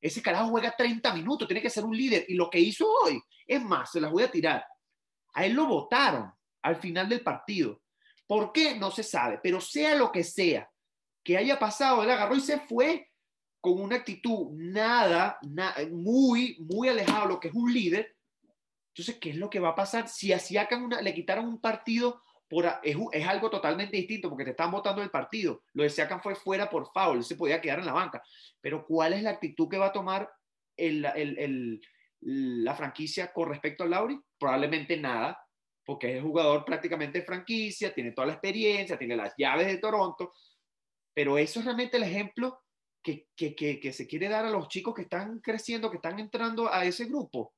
Ese 0.00 0.22
carajo 0.22 0.48
juega 0.48 0.74
30 0.76 1.14
minutos, 1.14 1.46
tiene 1.48 1.62
que 1.62 1.70
ser 1.70 1.84
un 1.84 1.96
líder. 1.96 2.24
Y 2.28 2.34
lo 2.34 2.48
que 2.48 2.60
hizo 2.60 2.86
hoy, 2.86 3.20
es 3.46 3.62
más, 3.62 3.90
se 3.90 4.00
las 4.00 4.10
voy 4.10 4.22
a 4.22 4.30
tirar. 4.30 4.64
A 5.34 5.44
él 5.44 5.52
lo 5.52 5.66
votaron 5.66 6.32
al 6.62 6.76
final 6.76 7.08
del 7.08 7.22
partido. 7.22 7.80
¿Por 8.26 8.52
qué? 8.52 8.74
No 8.76 8.90
se 8.90 9.02
sabe, 9.02 9.38
pero 9.42 9.60
sea 9.60 9.94
lo 9.94 10.10
que 10.10 10.24
sea, 10.24 10.70
que 11.22 11.36
haya 11.36 11.58
pasado, 11.58 12.02
él 12.02 12.10
agarró 12.10 12.36
y 12.36 12.40
se 12.40 12.60
fue 12.60 13.10
con 13.64 13.80
una 13.80 13.96
actitud 13.96 14.50
nada, 14.52 15.38
muy, 15.90 16.58
muy 16.68 16.90
alejado 16.90 17.22
de 17.22 17.32
lo 17.32 17.40
que 17.40 17.48
es 17.48 17.54
un 17.54 17.72
líder. 17.72 18.14
Entonces, 18.88 19.18
¿qué 19.18 19.30
es 19.30 19.36
lo 19.36 19.48
que 19.48 19.58
va 19.58 19.70
a 19.70 19.74
pasar? 19.74 20.06
Si 20.06 20.38
Siakam 20.38 20.84
una, 20.84 21.00
le 21.00 21.14
quitaron 21.14 21.46
un 21.46 21.62
partido, 21.62 22.20
por, 22.46 22.66
es, 22.82 22.94
es, 23.12 23.26
algo 23.26 23.48
totalmente 23.48 23.96
distinto 23.96 24.28
porque 24.28 24.44
te 24.44 24.50
están 24.50 24.70
votando 24.70 25.00
el 25.00 25.08
partido. 25.08 25.62
Lo 25.72 25.82
de 25.82 25.88
Siakam 25.88 26.20
fue 26.20 26.34
fuera 26.34 26.68
por 26.68 26.92
foul, 26.92 27.16
él 27.16 27.24
se 27.24 27.36
podía 27.36 27.62
quedar 27.62 27.78
en 27.78 27.86
la 27.86 27.94
banca. 27.94 28.22
Pero 28.60 28.84
¿cuál 28.84 29.14
es 29.14 29.22
la 29.22 29.30
actitud 29.30 29.66
que 29.66 29.78
va 29.78 29.86
a 29.86 29.92
tomar 29.92 30.30
el, 30.76 31.06
el, 31.16 31.38
el, 31.38 31.80
la 32.20 32.74
franquicia 32.74 33.32
con 33.32 33.48
respecto 33.48 33.84
a 33.84 33.88
Lauri? 33.88 34.20
Probablemente 34.38 34.98
nada, 34.98 35.42
porque 35.86 36.18
es 36.18 36.22
jugador 36.22 36.66
prácticamente 36.66 37.20
de 37.20 37.24
franquicia, 37.24 37.94
tiene 37.94 38.12
toda 38.12 38.26
la 38.26 38.34
experiencia, 38.34 38.98
tiene 38.98 39.16
las 39.16 39.32
llaves 39.38 39.68
de 39.68 39.78
Toronto, 39.78 40.34
pero 41.14 41.38
eso 41.38 41.60
es 41.60 41.64
realmente 41.64 41.96
el 41.96 42.02
ejemplo 42.02 42.63
que, 43.04 43.28
que, 43.36 43.54
que, 43.54 43.92
se 43.92 44.06
quiere 44.06 44.28
dar 44.28 44.46
a 44.46 44.50
los 44.50 44.68
chicos 44.68 44.94
que 44.94 45.02
están 45.02 45.40
creciendo, 45.40 45.90
que 45.90 45.98
están 45.98 46.18
entrando 46.18 46.72
a 46.72 46.84
ese 46.84 47.04
grupo 47.04 47.52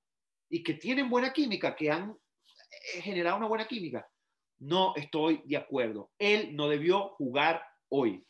y 0.50 0.62
que 0.62 0.74
tienen 0.74 1.08
buena 1.08 1.32
química, 1.32 1.76
que 1.76 1.90
han 1.90 2.10
eh, 2.10 3.00
generado 3.00 3.36
una 3.36 3.46
buena 3.46 3.66
química. 3.66 4.06
No 4.58 4.94
estoy 4.96 5.42
de 5.44 5.56
acuerdo. 5.56 6.10
Él 6.18 6.56
no 6.56 6.68
debió 6.68 7.10
jugar 7.10 7.62
hoy. 7.88 8.26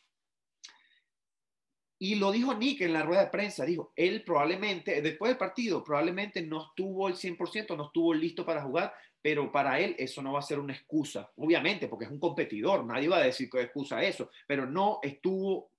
Y 1.99 2.17
lo 2.17 2.31
dijo 2.31 2.53
Nick 2.55 2.83
en 2.83 2.93
la 2.93 3.03
rueda 3.03 3.25
de 3.25 3.31
prensa, 3.31 3.65
dijo, 3.65 3.93
él 3.97 4.23
probablemente, 4.23 5.01
después 5.01 5.31
del 5.31 5.39
partido, 5.39 5.83
probablemente 5.83 6.43
no 6.43 6.67
estuvo 6.67 7.09
el 7.09 7.15
100%, 7.15 7.75
no 7.75 7.87
estuvo 7.87 8.13
listo 8.13 8.45
para 8.45 8.63
jugar, 8.63 8.93
pero 9.23 9.51
para 9.51 9.81
él 9.81 9.97
eso 9.99 10.21
no 10.21 10.35
va 10.35 10.41
a 10.41 10.43
ser 10.43 10.59
una 10.59 10.75
excusa, 10.75 11.33
obviamente, 11.37 11.89
porque 11.89 12.05
es 12.05 12.11
un 12.11 12.21
competidor, 12.21 12.85
nadie 12.85 13.09
va 13.09 13.17
a 13.17 13.25
decir 13.25 13.49
que 13.49 13.63
excusa 13.63 14.03
eso, 14.03 14.31
pero 14.47 14.67
no 14.67 14.99
estuvo, 15.03 15.71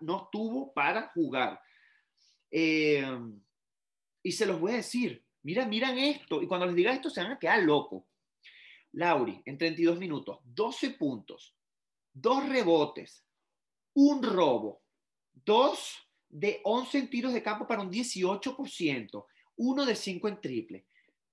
no 0.00 0.24
estuvo 0.24 0.72
para 0.72 1.08
jugar. 1.08 1.60
Eh, 2.50 3.04
y 4.22 4.32
se 4.32 4.46
los 4.46 4.60
voy 4.60 4.72
a 4.72 4.76
decir, 4.76 5.24
mira, 5.42 5.66
miran 5.66 5.98
esto, 5.98 6.42
y 6.42 6.46
cuando 6.46 6.66
les 6.66 6.74
diga 6.74 6.92
esto 6.92 7.10
se 7.10 7.22
van 7.22 7.32
a 7.32 7.38
quedar 7.38 7.62
locos. 7.62 8.04
Lauri, 8.92 9.42
en 9.44 9.58
32 9.58 9.98
minutos, 9.98 10.38
12 10.44 10.90
puntos, 10.90 11.54
dos 12.12 12.48
rebotes, 12.48 13.24
un 13.94 14.22
robo, 14.22 14.82
dos 15.32 15.96
de 16.28 16.60
11 16.64 16.98
en 16.98 17.10
tiros 17.10 17.32
de 17.32 17.42
campo 17.42 17.66
para 17.66 17.82
un 17.82 17.90
18%, 17.90 19.26
uno 19.56 19.86
de 19.86 19.94
5 19.94 20.28
en 20.28 20.40
triple. 20.40 20.86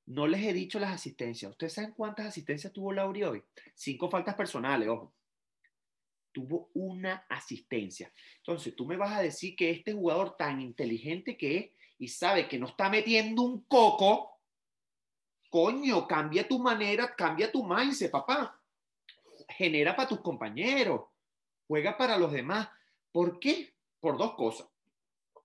No 0.05 0.27
les 0.27 0.43
he 0.43 0.53
dicho 0.53 0.79
las 0.79 0.91
asistencias. 0.91 1.51
¿Ustedes 1.51 1.73
saben 1.73 1.93
cuántas 1.93 2.27
asistencias 2.27 2.73
tuvo 2.73 2.91
Lauri 2.91 3.23
hoy? 3.23 3.43
Cinco 3.73 4.09
faltas 4.09 4.35
personales, 4.35 4.89
ojo. 4.89 5.13
Tuvo 6.33 6.71
una 6.73 7.25
asistencia. 7.29 8.11
Entonces, 8.37 8.75
tú 8.75 8.85
me 8.85 8.97
vas 8.97 9.17
a 9.17 9.21
decir 9.21 9.55
que 9.55 9.69
este 9.69 9.93
jugador 9.93 10.35
tan 10.35 10.59
inteligente 10.59 11.37
que 11.37 11.57
es 11.57 11.71
y 11.99 12.07
sabe 12.09 12.49
que 12.49 12.59
no 12.59 12.67
está 12.67 12.89
metiendo 12.89 13.43
un 13.43 13.63
coco, 13.65 14.41
coño, 15.49 16.05
cambia 16.07 16.47
tu 16.47 16.59
manera, 16.59 17.15
cambia 17.15 17.51
tu 17.51 17.63
mindset, 17.63 18.11
papá. 18.11 18.59
Genera 19.47 19.95
para 19.95 20.09
tus 20.09 20.21
compañeros, 20.21 21.01
juega 21.67 21.95
para 21.95 22.17
los 22.17 22.31
demás. 22.31 22.67
¿Por 23.11 23.39
qué? 23.39 23.75
Por 23.99 24.17
dos 24.17 24.33
cosas. 24.33 24.67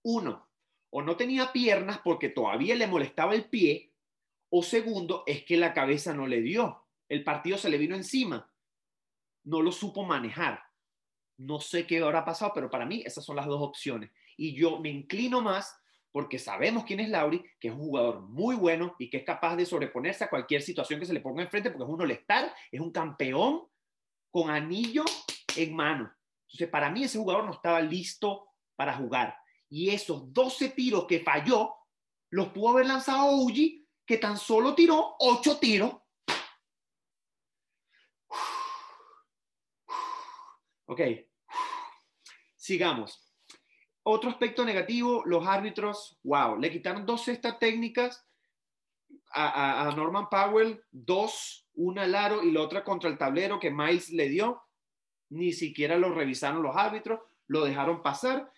Uno, 0.02 0.48
o 0.90 1.02
no 1.02 1.16
tenía 1.16 1.52
piernas 1.52 2.00
porque 2.02 2.30
todavía 2.30 2.74
le 2.74 2.86
molestaba 2.86 3.34
el 3.34 3.44
pie 3.44 3.92
o 4.50 4.62
segundo, 4.62 5.24
es 5.26 5.44
que 5.44 5.56
la 5.56 5.74
cabeza 5.74 6.14
no 6.14 6.26
le 6.26 6.40
dio. 6.40 6.86
El 7.08 7.22
partido 7.24 7.58
se 7.58 7.68
le 7.68 7.78
vino 7.78 7.94
encima. 7.94 8.50
No 9.44 9.62
lo 9.62 9.72
supo 9.72 10.04
manejar. 10.04 10.62
No 11.38 11.60
sé 11.60 11.86
qué 11.86 12.00
habrá 12.00 12.24
pasado, 12.24 12.52
pero 12.54 12.70
para 12.70 12.84
mí 12.84 13.02
esas 13.04 13.24
son 13.24 13.36
las 13.36 13.46
dos 13.46 13.62
opciones. 13.62 14.10
Y 14.36 14.54
yo 14.54 14.78
me 14.78 14.90
inclino 14.90 15.40
más 15.40 15.74
porque 16.10 16.38
sabemos 16.38 16.84
quién 16.84 17.00
es 17.00 17.08
Lauri, 17.08 17.44
que 17.60 17.68
es 17.68 17.74
un 17.74 17.80
jugador 17.80 18.22
muy 18.22 18.56
bueno 18.56 18.94
y 18.98 19.10
que 19.10 19.18
es 19.18 19.24
capaz 19.24 19.56
de 19.56 19.66
sobreponerse 19.66 20.24
a 20.24 20.30
cualquier 20.30 20.62
situación 20.62 20.98
que 20.98 21.06
se 21.06 21.12
le 21.12 21.20
ponga 21.20 21.42
enfrente, 21.42 21.70
porque 21.70 21.84
es 21.84 21.90
un 21.90 22.00
all 22.00 22.10
es 22.10 22.80
un 22.80 22.90
campeón 22.90 23.68
con 24.30 24.50
anillo 24.50 25.04
en 25.56 25.76
mano. 25.76 26.12
Entonces, 26.46 26.68
para 26.68 26.90
mí 26.90 27.04
ese 27.04 27.18
jugador 27.18 27.44
no 27.44 27.52
estaba 27.52 27.80
listo 27.80 28.48
para 28.74 28.94
jugar. 28.94 29.36
Y 29.68 29.90
esos 29.90 30.32
12 30.32 30.70
tiros 30.70 31.04
que 31.04 31.20
falló, 31.20 31.74
los 32.30 32.48
pudo 32.48 32.70
haber 32.70 32.86
lanzado 32.86 33.30
Uji 33.36 33.86
que 34.04 34.18
tan 34.18 34.38
solo 34.38 34.74
tiró 34.74 35.16
ocho 35.18 35.58
tiros. 35.58 35.94
Ok, 40.86 41.00
sigamos. 42.68 43.24
Otro 44.02 44.30
aspecto 44.30 44.64
negativo, 44.64 45.22
los 45.24 45.46
árbitros, 45.46 46.18
wow, 46.22 46.58
le 46.58 46.70
quitaron 46.70 47.06
dos 47.06 47.24
cestas 47.24 47.58
técnicas 47.58 48.24
a, 49.32 49.92
Norman 49.96 50.28
Powell, 50.28 50.82
dos, 50.90 51.66
una 51.74 52.02
al 52.02 52.14
aro 52.14 52.42
y 52.42 52.50
la 52.50 52.60
otra 52.60 52.84
contra 52.84 53.10
el 53.10 53.18
tablero 53.18 53.58
que 53.58 53.70
Miles 53.70 54.10
le 54.10 54.28
dio. 54.28 54.62
Ni 55.30 55.52
siquiera 55.52 55.96
lo 55.96 56.12
revisaron 56.14 56.62
los 56.62 56.76
árbitros, 56.76 57.20
lo 57.46 57.64
dejaron 57.64 58.02
pasar. 58.02 58.50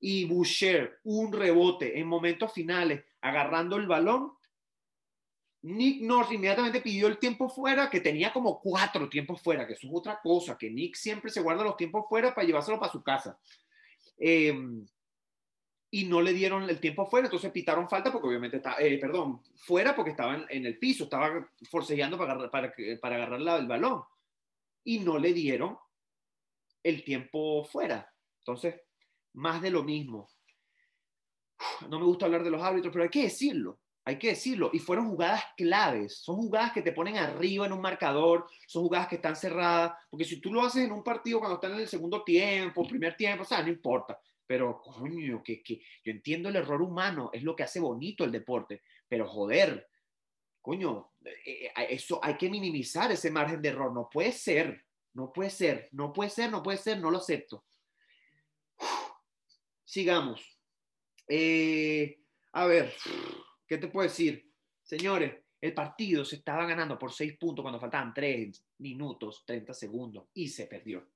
Y 0.00 0.24
Boucher, 0.26 1.00
un 1.04 1.32
rebote 1.32 1.98
en 1.98 2.06
momentos 2.06 2.52
finales, 2.52 3.04
agarrando 3.20 3.76
el 3.76 3.86
balón, 3.86 4.32
Nick 5.62 6.02
North 6.02 6.30
inmediatamente 6.30 6.80
pidió 6.80 7.08
el 7.08 7.18
tiempo 7.18 7.48
fuera, 7.48 7.90
que 7.90 8.00
tenía 8.00 8.32
como 8.32 8.60
cuatro 8.60 9.08
tiempos 9.08 9.42
fuera, 9.42 9.66
que 9.66 9.72
eso 9.72 9.88
es 9.88 9.92
otra 9.92 10.20
cosa, 10.22 10.56
que 10.56 10.70
Nick 10.70 10.94
siempre 10.94 11.30
se 11.30 11.40
guarda 11.40 11.64
los 11.64 11.76
tiempos 11.76 12.04
fuera 12.08 12.34
para 12.34 12.46
llevárselo 12.46 12.78
para 12.78 12.92
su 12.92 13.02
casa. 13.02 13.38
Em, 14.16 14.86
y 15.90 16.04
no 16.04 16.20
le 16.20 16.32
dieron 16.32 16.68
el 16.68 16.80
tiempo 16.80 17.06
fuera, 17.06 17.26
entonces 17.26 17.50
pitaron 17.50 17.88
falta 17.88 18.12
porque 18.12 18.28
obviamente 18.28 18.58
está, 18.58 18.76
eh, 18.78 18.98
perdón, 18.98 19.42
fuera 19.56 19.96
porque 19.96 20.10
estaban 20.10 20.46
en, 20.48 20.64
el 20.64 20.78
piso, 20.78 21.04
estaba 21.04 21.50
forcejeando 21.68 22.16
para, 22.18 22.34
agarrar, 22.34 22.50
para, 22.50 22.74
para 23.00 23.16
agarrar 23.16 23.60
el 23.60 23.66
balón. 23.66 24.02
Y 24.84 25.00
no 25.00 25.18
le 25.18 25.32
dieron 25.32 25.76
el 26.82 27.02
tiempo 27.02 27.64
fuera. 27.64 28.12
Entonces, 28.40 28.80
más 29.34 29.60
de 29.60 29.70
lo 29.70 29.82
mismo. 29.82 30.30
No 31.88 31.98
me 31.98 32.04
gusta 32.04 32.26
hablar 32.26 32.44
de 32.44 32.50
los 32.50 32.62
árbitros, 32.62 32.92
pero 32.92 33.02
hay 33.04 33.10
que 33.10 33.24
decirlo 33.24 33.80
hay 34.08 34.18
que 34.18 34.28
decirlo, 34.28 34.70
y 34.72 34.78
fueron 34.78 35.10
jugadas 35.10 35.42
claves, 35.54 36.20
son 36.22 36.36
jugadas 36.36 36.72
que 36.72 36.80
te 36.80 36.92
ponen 36.92 37.18
arriba 37.18 37.66
en 37.66 37.74
un 37.74 37.82
marcador, 37.82 38.46
son 38.66 38.84
jugadas 38.84 39.06
que 39.06 39.16
están 39.16 39.36
cerradas, 39.36 39.92
porque 40.08 40.24
si 40.24 40.40
tú 40.40 40.50
lo 40.50 40.62
haces 40.62 40.86
en 40.86 40.92
un 40.92 41.04
partido 41.04 41.40
cuando 41.40 41.56
están 41.56 41.74
en 41.74 41.80
el 41.80 41.88
segundo 41.88 42.24
tiempo, 42.24 42.88
primer 42.88 43.18
tiempo, 43.18 43.42
o 43.42 43.46
sea, 43.46 43.62
no 43.62 43.68
importa, 43.68 44.18
pero 44.46 44.80
coño, 44.80 45.42
que, 45.42 45.62
que 45.62 45.82
yo 46.02 46.10
entiendo 46.10 46.48
el 46.48 46.56
error 46.56 46.80
humano, 46.80 47.28
es 47.34 47.42
lo 47.42 47.54
que 47.54 47.64
hace 47.64 47.80
bonito 47.80 48.24
el 48.24 48.32
deporte, 48.32 48.80
pero 49.06 49.28
joder, 49.28 49.86
coño, 50.62 51.12
eh, 51.26 51.66
eh, 51.66 51.86
eso 51.90 52.18
hay 52.22 52.38
que 52.38 52.48
minimizar 52.48 53.12
ese 53.12 53.30
margen 53.30 53.60
de 53.60 53.68
error, 53.68 53.92
no 53.92 54.08
puede 54.10 54.32
ser, 54.32 54.86
no 55.12 55.30
puede 55.30 55.50
ser, 55.50 55.90
no 55.92 56.14
puede 56.14 56.30
ser, 56.30 56.50
no 56.50 56.62
puede 56.62 56.78
ser, 56.78 56.98
no 56.98 57.10
lo 57.10 57.18
acepto. 57.18 57.62
Sigamos. 59.84 60.58
Eh, 61.28 62.20
a 62.52 62.64
ver. 62.64 62.94
¿Qué 63.68 63.76
te 63.76 63.88
puedo 63.88 64.08
decir? 64.08 64.50
Señores, 64.82 65.44
el 65.60 65.74
partido 65.74 66.24
se 66.24 66.36
estaba 66.36 66.64
ganando 66.64 66.98
por 66.98 67.12
seis 67.12 67.36
puntos 67.36 67.62
cuando 67.62 67.78
faltaban 67.78 68.14
tres 68.14 68.64
minutos, 68.78 69.44
30 69.44 69.74
segundos 69.74 70.28
y 70.32 70.48
se 70.48 70.66
perdió. 70.66 71.06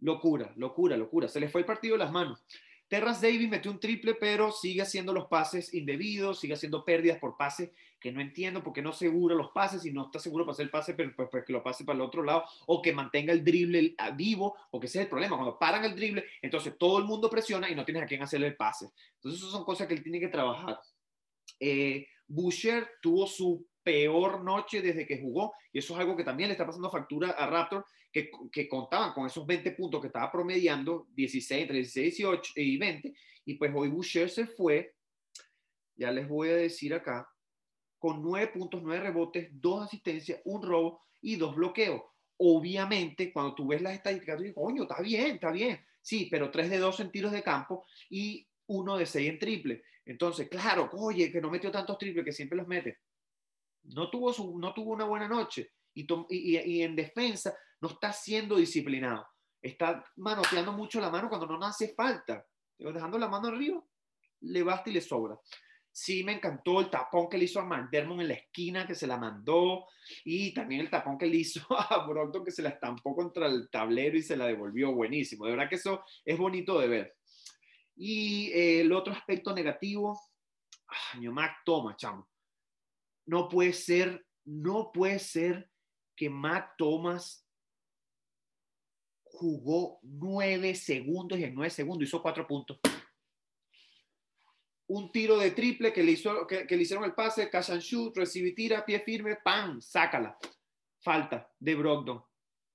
Locura, 0.00 0.52
locura, 0.56 0.98
locura. 0.98 1.28
Se 1.28 1.40
le 1.40 1.48
fue 1.48 1.62
el 1.62 1.66
partido 1.66 1.94
de 1.94 2.04
las 2.04 2.12
manos. 2.12 2.44
Terras 2.90 3.20
Davis 3.20 3.48
metió 3.48 3.70
un 3.70 3.78
triple, 3.78 4.14
pero 4.14 4.50
sigue 4.50 4.82
haciendo 4.82 5.12
los 5.12 5.28
pases 5.28 5.72
indebidos, 5.72 6.40
sigue 6.40 6.54
haciendo 6.54 6.84
pérdidas 6.84 7.18
por 7.18 7.36
pase 7.36 7.72
que 8.00 8.10
no 8.10 8.20
entiendo 8.20 8.64
porque 8.64 8.82
no 8.82 8.92
seguro 8.92 9.36
los 9.36 9.50
pases 9.50 9.84
y 9.84 9.92
no 9.92 10.06
está 10.06 10.18
seguro 10.18 10.44
para 10.44 10.54
hacer 10.54 10.64
el 10.64 10.70
pase, 10.70 10.94
pero 10.94 11.12
pues, 11.14 11.28
pues, 11.30 11.44
que 11.44 11.52
lo 11.52 11.62
pase 11.62 11.84
para 11.84 11.96
el 11.96 12.00
otro 12.00 12.24
lado 12.24 12.44
o 12.66 12.82
que 12.82 12.92
mantenga 12.92 13.32
el 13.32 13.44
drible 13.44 13.94
vivo, 14.16 14.56
porque 14.72 14.88
ese 14.88 14.98
es 14.98 15.04
el 15.04 15.08
problema. 15.08 15.36
Cuando 15.36 15.56
paran 15.56 15.84
el 15.84 15.94
drible, 15.94 16.24
entonces 16.42 16.76
todo 16.76 16.98
el 16.98 17.04
mundo 17.04 17.30
presiona 17.30 17.70
y 17.70 17.76
no 17.76 17.84
tienes 17.84 18.02
a 18.02 18.06
quién 18.06 18.22
hacerle 18.22 18.48
el 18.48 18.56
pase. 18.56 18.90
Entonces, 19.16 19.40
esas 19.40 19.52
son 19.52 19.64
cosas 19.64 19.86
que 19.86 19.94
él 19.94 20.02
tiene 20.02 20.18
que 20.18 20.28
trabajar. 20.28 20.80
Eh, 21.60 22.08
Boucher 22.26 22.88
tuvo 23.00 23.28
su 23.28 23.68
peor 23.82 24.42
noche 24.42 24.82
desde 24.82 25.06
que 25.06 25.20
jugó 25.20 25.52
y 25.72 25.78
eso 25.78 25.94
es 25.94 26.00
algo 26.00 26.16
que 26.16 26.24
también 26.24 26.48
le 26.48 26.52
está 26.52 26.66
pasando 26.66 26.90
factura 26.90 27.30
a 27.30 27.46
Raptor 27.46 27.84
que, 28.12 28.30
que 28.52 28.68
contaban 28.68 29.12
con 29.12 29.26
esos 29.26 29.46
20 29.46 29.72
puntos 29.72 30.00
que 30.00 30.08
estaba 30.08 30.30
promediando 30.30 31.06
16 31.14 31.62
entre 31.62 31.76
16 31.76 32.16
18 32.16 32.52
y 32.56 32.76
20 32.76 33.14
y 33.46 33.54
pues 33.54 33.72
hoy 33.74 33.88
Boucher 33.88 34.28
se 34.28 34.46
fue 34.46 34.94
ya 35.96 36.10
les 36.10 36.26
voy 36.26 36.48
a 36.48 36.56
decir 36.56 36.94
acá 36.94 37.28
con 38.00 38.22
9 38.22 38.48
puntos, 38.48 38.82
9 38.82 39.00
rebotes, 39.00 39.48
2 39.52 39.84
asistencias, 39.84 40.40
un 40.44 40.62
robo 40.62 41.02
y 41.20 41.36
2 41.36 41.54
bloqueos. 41.54 42.02
Obviamente, 42.38 43.30
cuando 43.30 43.54
tú 43.54 43.68
ves 43.68 43.82
las 43.82 43.92
estadísticas, 43.92 44.38
tú 44.38 44.42
dices, 44.42 44.56
coño, 44.56 44.84
está 44.84 45.02
bien, 45.02 45.34
está 45.34 45.52
bien. 45.52 45.78
Sí, 46.00 46.26
pero 46.30 46.50
3 46.50 46.70
de 46.70 46.78
2 46.78 47.00
en 47.00 47.12
tiros 47.12 47.30
de 47.30 47.42
campo 47.42 47.84
y 48.08 48.48
1 48.66 48.96
de 48.96 49.04
6 49.04 49.28
en 49.28 49.38
triple. 49.38 49.82
Entonces, 50.06 50.48
claro, 50.48 50.88
oye, 50.94 51.30
que 51.30 51.42
no 51.42 51.50
metió 51.50 51.70
tantos 51.70 51.98
triples, 51.98 52.24
que 52.24 52.32
siempre 52.32 52.56
los 52.56 52.66
mete. 52.66 53.00
No 53.84 54.10
tuvo, 54.10 54.32
su, 54.32 54.58
no 54.58 54.72
tuvo 54.74 54.92
una 54.92 55.04
buena 55.04 55.28
noche. 55.28 55.72
Y, 55.94 56.06
y, 56.28 56.58
y, 56.58 56.82
en 56.82 56.94
defensa, 56.94 57.54
no 57.80 57.88
está 57.88 58.12
siendo 58.12 58.56
disciplinado. 58.56 59.26
Está 59.60 60.04
manoteando 60.16 60.72
mucho 60.72 61.00
la 61.00 61.10
mano 61.10 61.28
cuando 61.28 61.46
no 61.46 61.64
hace 61.64 61.94
falta. 61.94 62.46
Dejando 62.78 63.18
la 63.18 63.28
mano 63.28 63.48
arriba, 63.48 63.82
le 64.40 64.62
basta 64.62 64.90
y 64.90 64.94
le 64.94 65.00
sobra. 65.00 65.38
Sí, 65.92 66.22
me 66.22 66.32
encantó 66.32 66.80
el 66.80 66.88
tapón 66.88 67.28
que 67.28 67.36
le 67.36 67.44
hizo 67.44 67.60
a 67.60 67.64
McDermott 67.64 68.20
en 68.20 68.28
la 68.28 68.34
esquina, 68.34 68.86
que 68.86 68.94
se 68.94 69.08
la 69.08 69.18
mandó, 69.18 69.86
y 70.24 70.54
también 70.54 70.82
el 70.82 70.90
tapón 70.90 71.18
que 71.18 71.26
le 71.26 71.36
hizo 71.36 71.60
a 71.76 72.06
Brockton, 72.06 72.44
que 72.44 72.52
se 72.52 72.62
la 72.62 72.70
estampó 72.70 73.14
contra 73.14 73.46
el 73.46 73.68
tablero 73.70 74.16
y 74.16 74.22
se 74.22 74.36
la 74.36 74.46
devolvió. 74.46 74.94
Buenísimo. 74.94 75.44
De 75.44 75.52
verdad 75.52 75.68
que 75.68 75.76
eso 75.76 76.04
es 76.24 76.38
bonito 76.38 76.78
de 76.78 76.88
ver. 76.88 77.16
Y 77.96 78.50
eh, 78.52 78.80
el 78.80 78.92
otro 78.92 79.12
aspecto 79.12 79.52
negativo, 79.52 80.18
año 81.12 81.32
Mac 81.32 81.58
Thomas, 81.64 81.96
chamo. 81.96 82.29
No 83.30 83.48
puede 83.48 83.72
ser, 83.72 84.26
no 84.44 84.90
puede 84.92 85.20
ser 85.20 85.70
que 86.16 86.28
Mac 86.28 86.74
Thomas 86.76 87.46
jugó 89.22 90.00
nueve 90.02 90.74
segundos 90.74 91.38
y 91.38 91.44
en 91.44 91.54
nueve 91.54 91.70
segundos 91.70 92.08
hizo 92.08 92.20
cuatro 92.20 92.44
puntos 92.46 92.80
un 94.90 95.12
tiro 95.12 95.38
de 95.38 95.52
triple 95.52 95.92
que 95.92 96.02
le, 96.02 96.12
hizo, 96.12 96.46
que, 96.48 96.66
le 96.68 96.82
hicieron 96.82 97.04
el 97.04 97.14
pase, 97.14 97.48
catch 97.48 97.70
and 97.70 97.80
shoot, 97.80 98.16
recibe 98.16 98.50
tira, 98.50 98.84
pie 98.84 98.98
firme, 98.98 99.36
¡pam! 99.36 99.80
Sácala. 99.80 100.36
Falta 101.00 101.48
de 101.60 101.76
Brogdon. 101.76 102.20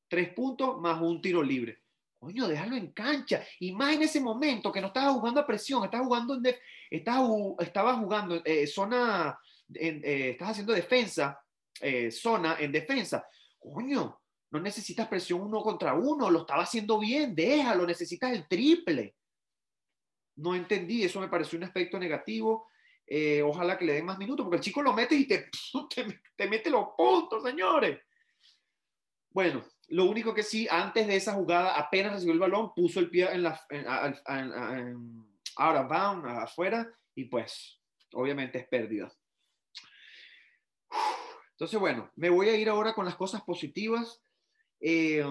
Tres 0.07 0.33
puntos 0.33 0.79
más 0.79 1.01
un 1.01 1.21
tiro 1.21 1.43
libre. 1.43 1.83
Coño, 2.17 2.47
déjalo 2.47 2.77
en 2.77 2.93
cancha. 2.93 3.43
Y 3.59 3.73
más 3.73 3.95
en 3.95 4.03
ese 4.03 4.21
momento 4.21 4.71
que 4.71 4.79
no 4.79 4.87
estaba 4.87 5.11
jugando 5.11 5.41
a 5.41 5.45
presión, 5.45 5.83
estaba 5.83 6.05
jugando 6.05 6.35
en 6.35 6.55
estaba, 6.89 7.97
jugando 7.97 8.41
eh, 8.45 8.65
zona, 8.65 9.37
eh, 9.73 10.29
estás 10.31 10.51
haciendo 10.51 10.73
defensa, 10.73 11.39
eh, 11.81 12.11
zona 12.11 12.57
en 12.59 12.71
defensa. 12.71 13.27
Coño, 13.57 14.21
no 14.51 14.59
necesitas 14.59 15.07
presión 15.07 15.41
uno 15.41 15.61
contra 15.61 15.93
uno, 15.93 16.29
lo 16.29 16.41
estaba 16.41 16.63
haciendo 16.63 16.99
bien, 16.99 17.35
déjalo, 17.35 17.85
necesitas 17.85 18.31
el 18.31 18.47
triple 18.47 19.15
no 20.37 20.55
entendí, 20.55 21.03
eso 21.03 21.19
me 21.19 21.29
pareció 21.29 21.57
un 21.57 21.63
aspecto 21.63 21.97
negativo. 21.97 22.69
Eh, 23.07 23.41
ojalá 23.41 23.77
que 23.77 23.85
le 23.85 23.93
den 23.93 24.05
más 24.05 24.17
minutos, 24.17 24.43
porque 24.43 24.57
el 24.57 24.63
chico 24.63 24.81
lo 24.81 24.93
mete 24.93 25.15
y 25.15 25.27
te, 25.27 25.49
te, 26.35 26.47
mete 26.47 26.69
los 26.69 26.89
puntos, 26.97 27.43
señores. 27.43 27.99
Bueno, 29.29 29.65
lo 29.89 30.05
único 30.05 30.33
que 30.33 30.43
sí, 30.43 30.67
antes 30.69 31.07
de 31.07 31.15
esa 31.15 31.33
jugada, 31.33 31.75
apenas 31.75 32.13
recibió 32.13 32.33
el 32.33 32.39
balón, 32.39 32.73
puso 32.73 32.99
el 32.99 33.09
pie 33.09 33.31
en 33.31 33.43
la, 33.43 33.61
ahora 35.57 35.83
bound, 35.83 36.25
afuera, 36.25 36.89
y 37.13 37.25
pues, 37.25 37.79
obviamente 38.13 38.59
es 38.59 38.67
pérdida. 38.67 39.11
Entonces, 41.51 41.79
bueno, 41.79 42.11
me 42.15 42.29
voy 42.29 42.49
a 42.49 42.57
ir 42.57 42.67
ahora 42.69 42.93
con 42.93 43.05
las 43.05 43.15
cosas 43.15 43.41
positivas. 43.43 44.21
Eh, 44.79 45.23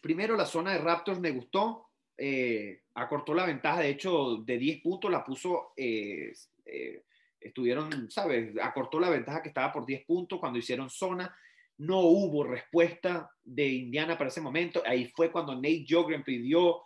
primero, 0.00 0.36
la 0.36 0.46
zona 0.46 0.72
de 0.72 0.78
Raptors 0.78 1.20
me 1.20 1.30
gustó. 1.32 1.88
Eh, 2.16 2.82
acortó 2.94 3.34
la 3.34 3.46
ventaja, 3.46 3.80
de 3.80 3.90
hecho, 3.90 4.36
de 4.44 4.58
10 4.58 4.82
puntos 4.82 5.10
la 5.10 5.24
puso, 5.24 5.72
eh, 5.76 6.32
eh, 6.64 7.04
estuvieron, 7.40 8.10
¿sabes? 8.10 8.54
Acortó 8.62 9.00
la 9.00 9.10
ventaja 9.10 9.42
que 9.42 9.48
estaba 9.48 9.72
por 9.72 9.86
10 9.86 10.04
puntos 10.04 10.38
cuando 10.38 10.58
hicieron 10.58 10.88
zona. 10.88 11.34
No 11.78 12.00
hubo 12.00 12.44
respuesta 12.44 13.30
de 13.42 13.66
Indiana 13.66 14.16
para 14.16 14.28
ese 14.28 14.40
momento. 14.40 14.82
Ahí 14.86 15.06
fue 15.06 15.32
cuando 15.32 15.54
Nate 15.54 15.84
Jogren 15.88 16.22
pidió 16.22 16.82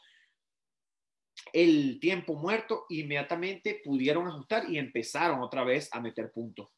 el 1.53 1.99
tiempo 2.01 2.35
muerto. 2.35 2.87
Inmediatamente 2.89 3.83
pudieron 3.85 4.27
ajustar 4.27 4.71
y 4.71 4.79
empezaron 4.79 5.43
otra 5.43 5.65
vez 5.65 5.89
a 5.93 6.01
meter 6.01 6.33
puntos. 6.33 6.71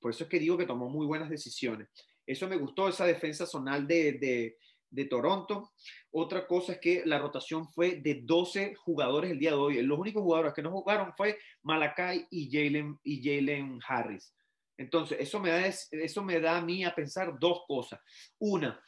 Por 0.00 0.10
eso 0.10 0.24
es 0.24 0.30
que 0.30 0.38
digo 0.38 0.56
que 0.56 0.66
tomó 0.66 0.88
muy 0.88 1.06
buenas 1.06 1.30
decisiones. 1.30 1.88
Eso 2.26 2.48
me 2.48 2.56
gustó, 2.56 2.88
esa 2.88 3.06
defensa 3.06 3.46
zonal 3.46 3.86
de, 3.86 4.56
de 4.90 5.04
Toronto. 5.04 5.72
Otra 6.10 6.46
cosa 6.46 6.72
es 6.72 6.78
que 6.78 7.02
la 7.04 7.18
rotación 7.18 7.68
fue 7.68 7.96
de 7.96 8.22
12 8.22 8.74
jugadores 8.74 9.30
el 9.30 9.38
día 9.38 9.50
de 9.50 9.56
hoy. 9.56 9.82
Los 9.82 9.98
únicos 9.98 10.22
jugadores 10.22 10.54
que 10.54 10.62
no 10.62 10.70
jugaron 10.70 11.12
fue 11.16 11.38
Malakai 11.62 12.26
y 12.30 12.50
Jalen 12.50 12.98
y 13.02 13.22
Jalen 13.22 13.78
Harris. 13.86 14.34
Entonces, 14.78 15.18
eso 15.20 15.40
me, 15.40 15.50
da, 15.50 15.66
eso 15.66 16.22
me 16.22 16.40
da 16.40 16.58
a 16.58 16.62
mí 16.62 16.84
a 16.84 16.94
pensar 16.94 17.38
dos 17.38 17.62
cosas. 17.66 18.00
Una, 18.38 18.80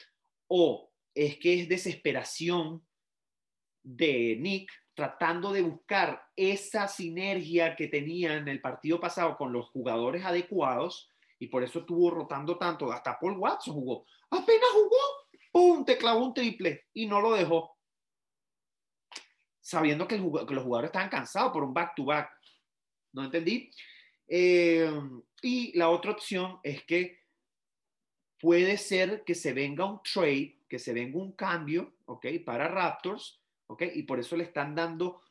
o 0.48 0.90
es 1.14 1.38
que 1.38 1.60
es 1.60 1.68
desesperación 1.68 2.86
de 3.82 4.36
Nick 4.38 4.70
tratando 4.98 5.52
de 5.52 5.62
buscar 5.62 6.20
esa 6.34 6.88
sinergia 6.88 7.76
que 7.76 7.86
tenía 7.86 8.34
en 8.34 8.48
el 8.48 8.60
partido 8.60 8.98
pasado 8.98 9.36
con 9.36 9.52
los 9.52 9.70
jugadores 9.70 10.24
adecuados 10.24 11.12
y 11.38 11.46
por 11.46 11.62
eso 11.62 11.78
estuvo 11.78 12.10
rotando 12.10 12.58
tanto. 12.58 12.90
Hasta 12.90 13.16
Paul 13.16 13.38
Watson 13.38 13.74
jugó. 13.74 14.06
Apenas 14.28 14.68
jugó 14.72 14.96
¡pum! 15.52 15.84
Te 15.84 15.96
clavó 15.96 16.24
un 16.24 16.34
triple 16.34 16.86
y 16.92 17.06
no 17.06 17.20
lo 17.20 17.34
dejó. 17.34 17.78
Sabiendo 19.60 20.08
que, 20.08 20.18
los 20.18 20.64
jugadores 20.64 20.88
estaban 20.88 21.10
cansados 21.10 21.52
por 21.52 21.62
un 21.62 21.72
back-to-back. 21.72 22.28
No 23.12 23.22
entendí. 23.22 23.70
Eh, 24.26 24.90
y 25.42 25.78
la 25.78 25.90
otra 25.90 26.10
opción 26.10 26.58
es 26.64 26.82
que 26.82 27.20
puede 28.40 28.76
ser 28.78 29.22
que 29.22 29.36
se 29.36 29.52
venga 29.52 29.84
un 29.84 30.02
trade, 30.02 30.58
que 30.68 30.80
se 30.80 30.92
venga 30.92 31.18
un 31.18 31.30
cambio, 31.36 31.94
¿ok? 32.06 32.26
Para 32.44 32.66
Raptors, 32.66 33.40
¿ok? 33.68 33.82
Y 33.94 34.02
por 34.02 34.18
eso 34.18 34.36
le 34.36 34.44
están 34.44 34.74
dando 34.74 35.22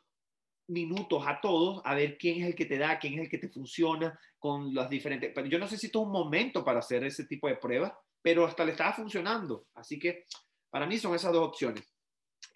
minutos 0.67 1.23
a 1.25 1.39
todos 1.39 1.81
a 1.85 1.95
ver 1.95 2.17
quién 2.17 2.41
es 2.41 2.47
el 2.47 2.55
que 2.55 2.65
te 2.65 2.77
da, 2.77 2.99
quién 2.99 3.13
es 3.13 3.19
el 3.21 3.29
que 3.29 3.37
te 3.37 3.49
funciona 3.49 4.19
con 4.37 4.73
las 4.73 4.89
diferentes. 4.89 5.31
Pero 5.33 5.47
yo 5.47 5.59
no 5.59 5.67
un 6.01 6.11
momento 6.11 6.63
para 6.63 6.79
hacer 6.79 7.03
ese 7.03 7.25
tipo 7.25 7.47
de 7.47 7.55
pruebas, 7.55 7.93
pero 8.21 8.45
hasta 8.45 8.65
le 8.65 8.71
estaba 8.71 8.93
funcionando. 8.93 9.67
Así 9.75 9.97
que 9.97 10.25
para 10.69 10.85
mí 10.85 10.97
son 10.97 11.15
esas 11.15 11.31
dos 11.31 11.47
opciones. 11.47 11.83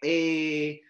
Eh, 0.01 0.81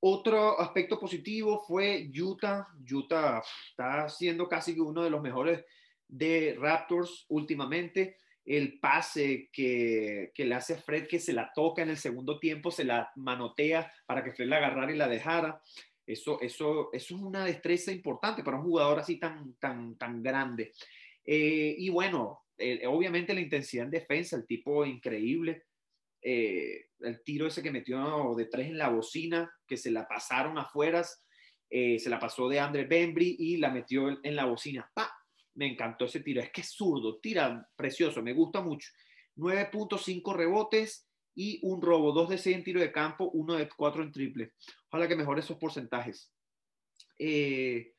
otro 0.00 0.58
aspecto 0.58 0.98
positivo 0.98 1.62
fue 1.66 2.10
Utah. 2.18 2.66
Utah 2.90 3.42
está 3.68 4.08
siendo 4.08 4.48
casi 4.48 4.78
uno 4.78 5.02
de 5.02 5.10
los 5.10 5.22
mejores 5.22 5.64
de 6.08 6.56
Raptors 6.58 7.26
últimamente. 7.28 8.16
El 8.44 8.80
pase 8.80 9.48
que, 9.52 10.32
que, 10.34 10.44
le 10.44 10.54
hace 10.54 10.74
a 10.74 10.78
Fred, 10.78 11.06
que 11.06 11.20
se 11.20 11.32
la 11.32 11.52
toca 11.54 11.82
en 11.82 11.90
el 11.90 11.96
segundo 11.96 12.38
tiempo, 12.38 12.70
se 12.70 12.84
la 12.84 13.10
manotea 13.16 13.92
para 14.06 14.24
que 14.24 14.32
Fred 14.32 14.48
la 14.48 14.56
agarrara 14.56 14.92
y 14.92 14.96
la 14.96 15.08
dejara. 15.08 15.60
Eso, 16.04 16.40
eso, 16.40 16.90
eso 16.92 17.14
es 17.14 17.20
una 17.20 17.44
destreza 17.44 17.92
importante 17.92 18.42
para 18.42 18.56
un 18.56 18.64
jugador 18.64 18.98
así 18.98 19.18
tan, 19.18 19.54
tan, 19.60 19.96
tan 19.96 20.22
grande. 20.22 20.72
Eh, 21.24 21.76
y 21.78 21.88
bueno, 21.90 22.42
obviamente 22.88 23.34
la 23.34 23.40
intensidad 23.40 23.84
en 23.84 23.92
defensa, 23.92 24.36
el 24.36 24.46
tipo 24.46 24.84
increíble. 24.84 25.64
Eh, 26.24 26.86
el 27.00 27.22
tiro 27.24 27.48
ese 27.48 27.62
que 27.62 27.72
metió 27.72 28.34
de 28.36 28.46
tres 28.46 28.68
en 28.68 28.78
la 28.78 28.88
bocina, 28.88 29.52
que 29.66 29.76
se 29.76 29.90
la 29.90 30.06
pasaron 30.06 30.56
afuera, 30.56 31.04
eh, 31.68 31.98
se 31.98 32.10
la 32.10 32.18
pasó 32.18 32.48
de 32.48 32.60
Andre 32.60 32.84
Bembry 32.84 33.36
y 33.38 33.56
la 33.56 33.70
metió 33.70 34.08
en 34.22 34.36
la 34.36 34.44
bocina. 34.44 34.88
¡Pa! 34.94 35.10
Me 35.54 35.66
encantó 35.66 36.06
ese 36.06 36.20
tiro. 36.20 36.40
Es 36.40 36.50
que 36.50 36.62
es 36.62 36.70
zurdo, 36.70 37.18
tira 37.18 37.68
precioso, 37.76 38.22
me 38.22 38.32
gusta 38.32 38.60
mucho. 38.60 38.90
9.5 39.36 40.34
rebotes 40.34 41.08
y 41.34 41.60
un 41.62 41.80
robo, 41.80 42.12
2 42.12 42.30
de 42.30 42.38
6 42.38 42.56
en 42.56 42.64
tiro 42.64 42.80
de 42.80 42.92
campo, 42.92 43.30
1 43.32 43.54
de 43.56 43.68
4 43.68 44.02
en 44.02 44.12
triple. 44.12 44.52
Ojalá 44.88 45.08
que 45.08 45.16
mejore 45.16 45.40
esos 45.40 45.56
porcentajes. 45.56 46.30
Eh, 47.18 47.92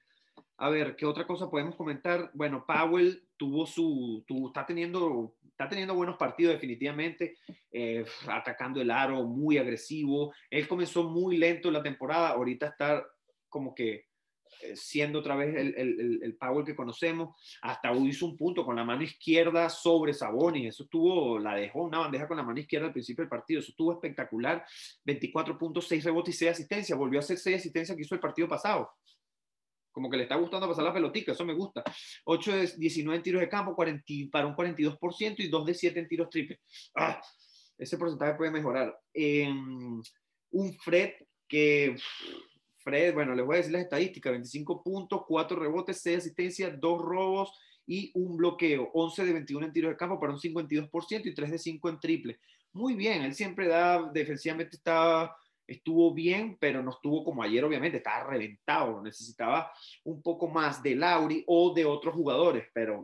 a 0.58 0.70
ver, 0.70 0.96
¿qué 0.96 1.06
otra 1.06 1.26
cosa 1.26 1.50
podemos 1.50 1.76
comentar? 1.76 2.30
Bueno, 2.34 2.66
Powell 2.66 3.28
tuvo 3.38 3.66
su, 3.66 4.24
está, 4.48 4.66
teniendo, 4.66 5.36
está 5.44 5.68
teniendo 5.68 5.96
buenos 5.96 6.18
partidos 6.18 6.54
definitivamente, 6.54 7.36
eh, 7.72 8.06
atacando 8.28 8.80
el 8.80 8.92
aro, 8.92 9.24
muy 9.24 9.58
agresivo. 9.58 10.34
Él 10.50 10.68
comenzó 10.68 11.04
muy 11.04 11.38
lento 11.38 11.72
la 11.72 11.82
temporada, 11.82 12.30
ahorita 12.30 12.68
está 12.68 13.06
como 13.50 13.74
que 13.74 14.06
siendo 14.76 15.20
otra 15.20 15.36
vez 15.36 15.56
el, 15.56 15.76
el, 15.76 16.20
el, 16.24 16.36
Powell 16.36 16.66
que 16.66 16.76
conocemos. 16.76 17.36
Hasta 17.62 17.92
hizo 17.94 18.26
un 18.26 18.38
punto 18.38 18.66
con 18.66 18.76
la 18.76 18.84
mano 18.84 19.04
izquierda 19.04 19.70
sobre 19.70 20.14
Sabonis. 20.14 20.70
Eso 20.70 20.84
estuvo, 20.84 21.40
la 21.40 21.56
dejó 21.56 21.84
una 21.84 22.00
bandeja 22.00 22.28
con 22.28 22.38
la 22.38 22.44
mano 22.44 22.60
izquierda 22.60 22.88
al 22.88 22.94
principio 22.94 23.24
del 23.24 23.30
partido. 23.30 23.60
Eso 23.60 23.72
estuvo 23.72 23.94
espectacular. 23.94 24.66
24.6 25.06 26.04
rebotes 26.04 26.36
y 26.36 26.38
6 26.38 26.52
asistencias. 26.52 26.98
Volvió 26.98 27.20
a 27.20 27.22
hacer 27.22 27.38
6 27.38 27.58
asistencias 27.58 27.96
que 27.96 28.04
hizo 28.04 28.16
el 28.16 28.22
partido 28.22 28.48
pasado. 28.48 28.92
Como 29.92 30.10
que 30.10 30.18
le 30.18 30.24
está 30.24 30.36
gustando 30.36 30.68
pasar 30.68 30.84
la 30.84 30.94
pelotica, 30.94 31.34
eso 31.34 31.46
me 31.46 31.54
gusta. 31.54 31.84
8 32.26 32.52
de 32.52 32.68
19 32.78 33.16
en 33.16 33.24
tiros 33.24 33.42
de 33.42 33.48
campo, 33.48 33.76
40, 33.76 34.04
para 34.32 34.48
un 34.48 34.56
42% 34.56 35.36
y 35.38 35.50
2 35.50 35.66
de 35.66 35.74
7 35.76 36.00
en 36.00 36.08
tiros 36.08 36.30
triple. 36.30 36.60
Ah, 36.96 37.22
ese 37.78 37.98
porcentaje 37.98 38.34
puede 38.34 38.50
mejorar. 38.50 38.98
un 39.14 40.74
Fred 40.80 41.12
que, 41.48 41.96
Fred, 42.84 43.14
bueno, 43.14 43.34
les 43.36 43.46
voy 43.46 43.56
a 43.56 43.58
decir 43.58 43.74
las 43.74 43.84
estadísticas, 43.84 44.32
25 44.32 44.84
puntos, 44.84 45.24
4 45.28 45.60
rebotes, 45.60 46.02
6 46.02 46.18
asistencias, 46.18 46.80
2 46.80 47.02
robos 47.02 47.52
y 47.86 48.12
un 48.16 48.38
bloqueo. 48.38 48.92
11 48.94 49.26
de 49.26 49.34
21 49.34 49.66
en 49.66 49.74
tiros 49.74 49.92
de 49.92 49.98
campo 49.98 50.20
para 50.20 50.34
un 50.34 50.40
52% 50.40 51.26
y 51.26 51.34
3 51.34 51.52
de 51.52 51.58
5 51.58 51.90
en 51.90 52.00
triple. 52.00 52.40
Muy 52.74 52.96
bien, 52.96 53.24
él 53.24 53.34
siempre 53.34 53.68
da, 53.68 54.10
defensivamente 54.12 54.78
está 54.78 55.36
estuvo 55.68 56.14
bien, 56.14 56.58
pero 56.60 56.82
no 56.84 56.92
estuvo 56.92 57.24
como 57.24 57.44
ayer, 57.44 57.64
obviamente, 57.64 57.98
estaba 57.98 58.30
reventado, 58.30 59.02
necesitaba 59.02 59.72
un 60.04 60.22
poco 60.22 60.48
más 60.48 60.84
de 60.84 60.96
Lauri 60.96 61.44
o 61.48 61.74
de 61.74 61.86
otros 61.86 62.14
jugadores, 62.14 62.66
pero 62.74 63.04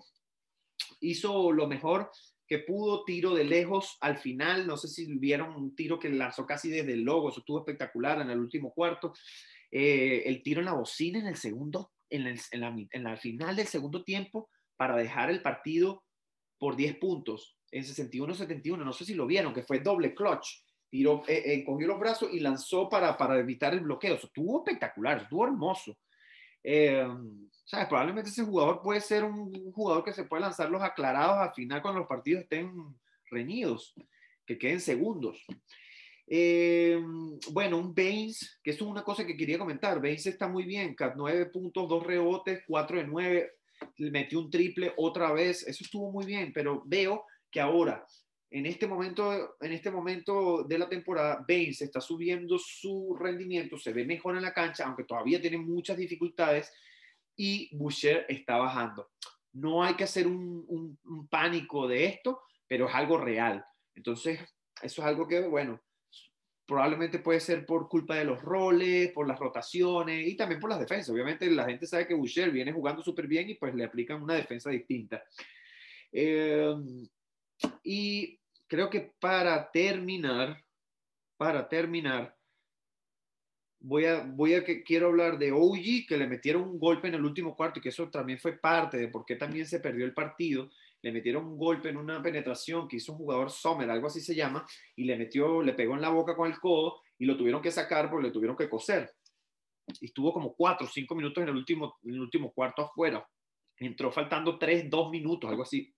hizo 1.01 1.51
lo 1.51 1.67
mejor 1.67 2.11
que 2.47 2.59
pudo, 2.59 3.05
tiro 3.05 3.35
de 3.35 3.43
lejos 3.43 3.97
al 4.01 4.17
final, 4.17 4.65
no 4.65 4.75
sé 4.75 4.87
si 4.87 5.05
vieron 5.19 5.55
un 5.55 5.75
tiro 5.75 5.99
que 5.99 6.09
lanzó 6.09 6.45
casi 6.45 6.69
desde 6.69 6.93
el 6.93 7.03
logo, 7.03 7.29
eso 7.29 7.41
estuvo 7.41 7.59
espectacular 7.59 8.19
en 8.21 8.31
el 8.31 8.39
último 8.39 8.73
cuarto, 8.73 9.13
eh, 9.71 10.23
el 10.25 10.41
tiro 10.43 10.59
en 10.59 10.65
la 10.65 10.73
bocina 10.73 11.19
en 11.19 11.27
el 11.27 11.35
segundo, 11.35 11.91
en, 12.09 12.27
en, 12.27 13.03
la, 13.03 13.17
final 13.17 13.55
del 13.55 13.67
segundo 13.67 14.03
tiempo 14.03 14.49
para 14.75 14.97
dejar 14.97 15.29
el 15.29 15.41
partido 15.41 16.03
por 16.57 16.75
10 16.75 16.97
puntos 16.97 17.57
en 17.71 17.83
61-71, 17.83 18.77
no 18.77 18.93
sé 18.93 19.05
si 19.05 19.13
lo 19.13 19.27
vieron, 19.27 19.53
que 19.53 19.63
fue 19.63 19.79
doble 19.79 20.15
clutch, 20.15 20.63
tiró, 20.89 21.23
eh, 21.27 21.43
eh, 21.45 21.63
cogió 21.63 21.87
los 21.87 21.99
brazos 21.99 22.29
y 22.33 22.39
lanzó 22.39 22.89
para, 22.89 23.15
para 23.17 23.37
evitar 23.37 23.73
el 23.73 23.81
bloqueo, 23.81 24.15
eso 24.15 24.27
estuvo 24.27 24.59
espectacular, 24.59 25.21
estuvo 25.21 25.45
hermoso. 25.45 25.97
Eh, 26.63 27.07
¿sabes? 27.63 27.87
Probablemente 27.87 28.29
ese 28.29 28.43
jugador 28.43 28.81
puede 28.81 28.99
ser 28.99 29.23
un 29.23 29.71
jugador 29.71 30.03
que 30.03 30.13
se 30.13 30.23
puede 30.23 30.41
lanzar 30.41 30.69
los 30.69 30.81
aclarados 30.81 31.37
al 31.37 31.53
final 31.53 31.81
cuando 31.81 31.99
los 31.99 32.09
partidos 32.09 32.43
estén 32.43 32.73
reñidos, 33.29 33.93
que 34.45 34.57
queden 34.57 34.81
segundos. 34.81 35.45
Eh, 36.31 37.01
bueno, 37.51 37.77
un 37.77 37.95
Baines, 37.95 38.59
que 38.63 38.71
eso 38.71 38.85
es 38.85 38.91
una 38.91 39.03
cosa 39.03 39.25
que 39.25 39.35
quería 39.35 39.57
comentar. 39.57 39.99
Baines 39.99 40.27
está 40.27 40.47
muy 40.47 40.63
bien, 40.63 40.95
9 41.15 41.47
puntos, 41.47 41.89
2 41.89 42.05
rebotes, 42.05 42.61
4 42.67 42.97
de 42.97 43.07
9, 43.07 43.51
le 43.97 44.11
metió 44.11 44.39
un 44.39 44.51
triple 44.51 44.93
otra 44.97 45.31
vez, 45.31 45.67
eso 45.67 45.83
estuvo 45.83 46.11
muy 46.11 46.25
bien, 46.25 46.51
pero 46.53 46.83
veo 46.85 47.25
que 47.49 47.59
ahora 47.59 48.05
en 48.51 48.65
este 48.65 48.87
momento, 48.87 49.55
en 49.61 49.73
este 49.73 49.91
momento 49.91 50.63
de 50.63 50.79
la 50.79 50.89
temporada, 50.89 51.45
Baines 51.47 51.81
está 51.81 52.01
subiendo 52.01 52.57
su 52.57 53.15
rendimiento, 53.19 53.77
se 53.77 53.93
ve 53.93 54.05
mejor 54.05 54.35
en 54.35 54.41
la 54.41 54.53
cancha, 54.53 54.85
aunque 54.85 55.03
todavía 55.03 55.39
tiene 55.39 55.57
muchas 55.57 55.97
dificultades, 55.97 56.71
y 57.35 57.75
Boucher 57.75 58.25
está 58.27 58.57
bajando. 58.57 59.11
No 59.53 59.83
hay 59.83 59.93
que 59.93 60.03
hacer 60.03 60.27
un, 60.27 60.97
pánico 61.29 61.87
de 61.87 62.05
esto, 62.05 62.41
pero 62.67 62.87
es 62.87 62.95
algo 62.95 63.17
real. 63.17 63.63
Entonces, 63.93 64.39
eso 64.81 65.01
es 65.01 65.07
algo 65.07 65.27
que, 65.27 65.41
bueno, 65.47 65.79
probablemente 66.69 67.17
puede 67.17 67.39
ser 67.39 67.65
por 67.65 67.89
culpa 67.89 68.15
de 68.15 68.25
los 68.25 68.39
roles, 68.43 69.11
por 69.11 69.27
las 69.27 69.39
rotaciones 69.39 70.27
y 70.27 70.37
también 70.37 70.61
por 70.61 70.69
las 70.69 70.79
defensas. 70.79 71.09
Obviamente 71.09 71.49
la 71.49 71.65
gente 71.65 71.87
sabe 71.87 72.05
que 72.05 72.13
Boucher 72.13 72.51
viene 72.51 72.71
jugando 72.71 73.01
súper 73.01 73.25
bien 73.25 73.49
y 73.49 73.55
pues 73.55 73.73
le 73.73 73.85
aplican 73.85 74.21
una 74.21 74.35
defensa 74.35 74.69
distinta. 74.69 75.23
Eh, 76.11 76.71
y 77.83 78.39
creo 78.67 78.87
que 78.87 79.13
para 79.19 79.71
terminar, 79.71 80.63
para 81.37 81.67
terminar, 81.67 82.37
voy 83.79 84.05
a, 84.05 84.19
voy 84.23 84.53
a 84.53 84.63
que 84.63 84.83
quiero 84.83 85.07
hablar 85.07 85.39
de 85.39 85.51
OG, 85.51 86.05
que 86.07 86.17
le 86.19 86.27
metieron 86.27 86.69
un 86.69 86.77
golpe 86.77 87.07
en 87.07 87.15
el 87.15 87.25
último 87.25 87.55
cuarto 87.55 87.79
y 87.79 87.81
que 87.81 87.89
eso 87.89 88.11
también 88.11 88.37
fue 88.37 88.59
parte 88.59 88.97
de 88.97 89.07
por 89.07 89.25
qué 89.25 89.37
también 89.37 89.65
se 89.65 89.79
perdió 89.79 90.05
el 90.05 90.13
partido. 90.13 90.69
Le 91.01 91.11
metieron 91.11 91.45
un 91.45 91.57
golpe 91.57 91.89
en 91.89 91.97
una 91.97 92.21
penetración 92.21 92.87
que 92.87 92.97
hizo 92.97 93.13
un 93.13 93.19
jugador 93.19 93.49
Sommer, 93.49 93.89
algo 93.89 94.07
así 94.07 94.21
se 94.21 94.35
llama, 94.35 94.65
y 94.95 95.05
le 95.05 95.17
metió, 95.17 95.61
le 95.61 95.73
pegó 95.73 95.95
en 95.95 96.01
la 96.01 96.09
boca 96.09 96.35
con 96.35 96.51
el 96.51 96.59
codo 96.59 97.01
y 97.17 97.25
lo 97.25 97.37
tuvieron 97.37 97.61
que 97.61 97.71
sacar 97.71 98.09
porque 98.09 98.27
le 98.27 98.33
tuvieron 98.33 98.57
que 98.57 98.69
coser. 98.69 99.09
Y 99.99 100.05
estuvo 100.05 100.33
como 100.33 100.53
cuatro 100.55 100.87
o 100.87 100.89
cinco 100.89 101.15
minutos 101.15 101.41
en 101.41 101.49
el 101.49 101.55
último, 101.55 101.97
último 102.03 102.51
cuarto 102.51 102.83
afuera. 102.83 103.25
Entró 103.77 104.11
faltando 104.11 104.57
tres, 104.57 104.89
dos 104.89 105.09
minutos, 105.09 105.49
algo 105.49 105.63
así. 105.63 105.93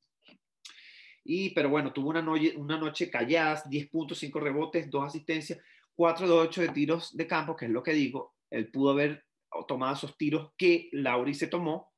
Y, 1.24 1.52
pero 1.52 1.70
bueno, 1.70 1.94
tuvo 1.94 2.10
una, 2.10 2.22
noche, 2.22 2.54
una 2.58 2.78
noche 2.78 3.10
callada, 3.10 3.62
10 3.68 3.90
puntos, 3.90 4.18
5 4.20 4.40
rebotes, 4.40 4.90
2 4.90 5.06
asistencias, 5.06 5.60
4 5.96 6.28
de 6.28 6.34
8 6.34 6.62
de 6.62 6.70
tiros 6.70 7.16
de 7.16 7.28
campo, 7.28 7.56
que 7.56 7.66
es 7.66 7.72
lo 7.72 7.84
que 7.84 7.94
digo. 7.94 8.36
Él 8.50 8.72
pudo 8.72 8.92
haber 8.92 9.26
tomado 9.68 9.94
esos 9.94 10.18
tiros 10.18 10.52
que 10.58 10.90
Lauri 10.94 11.34
se 11.34 11.48
tomó 11.48 11.92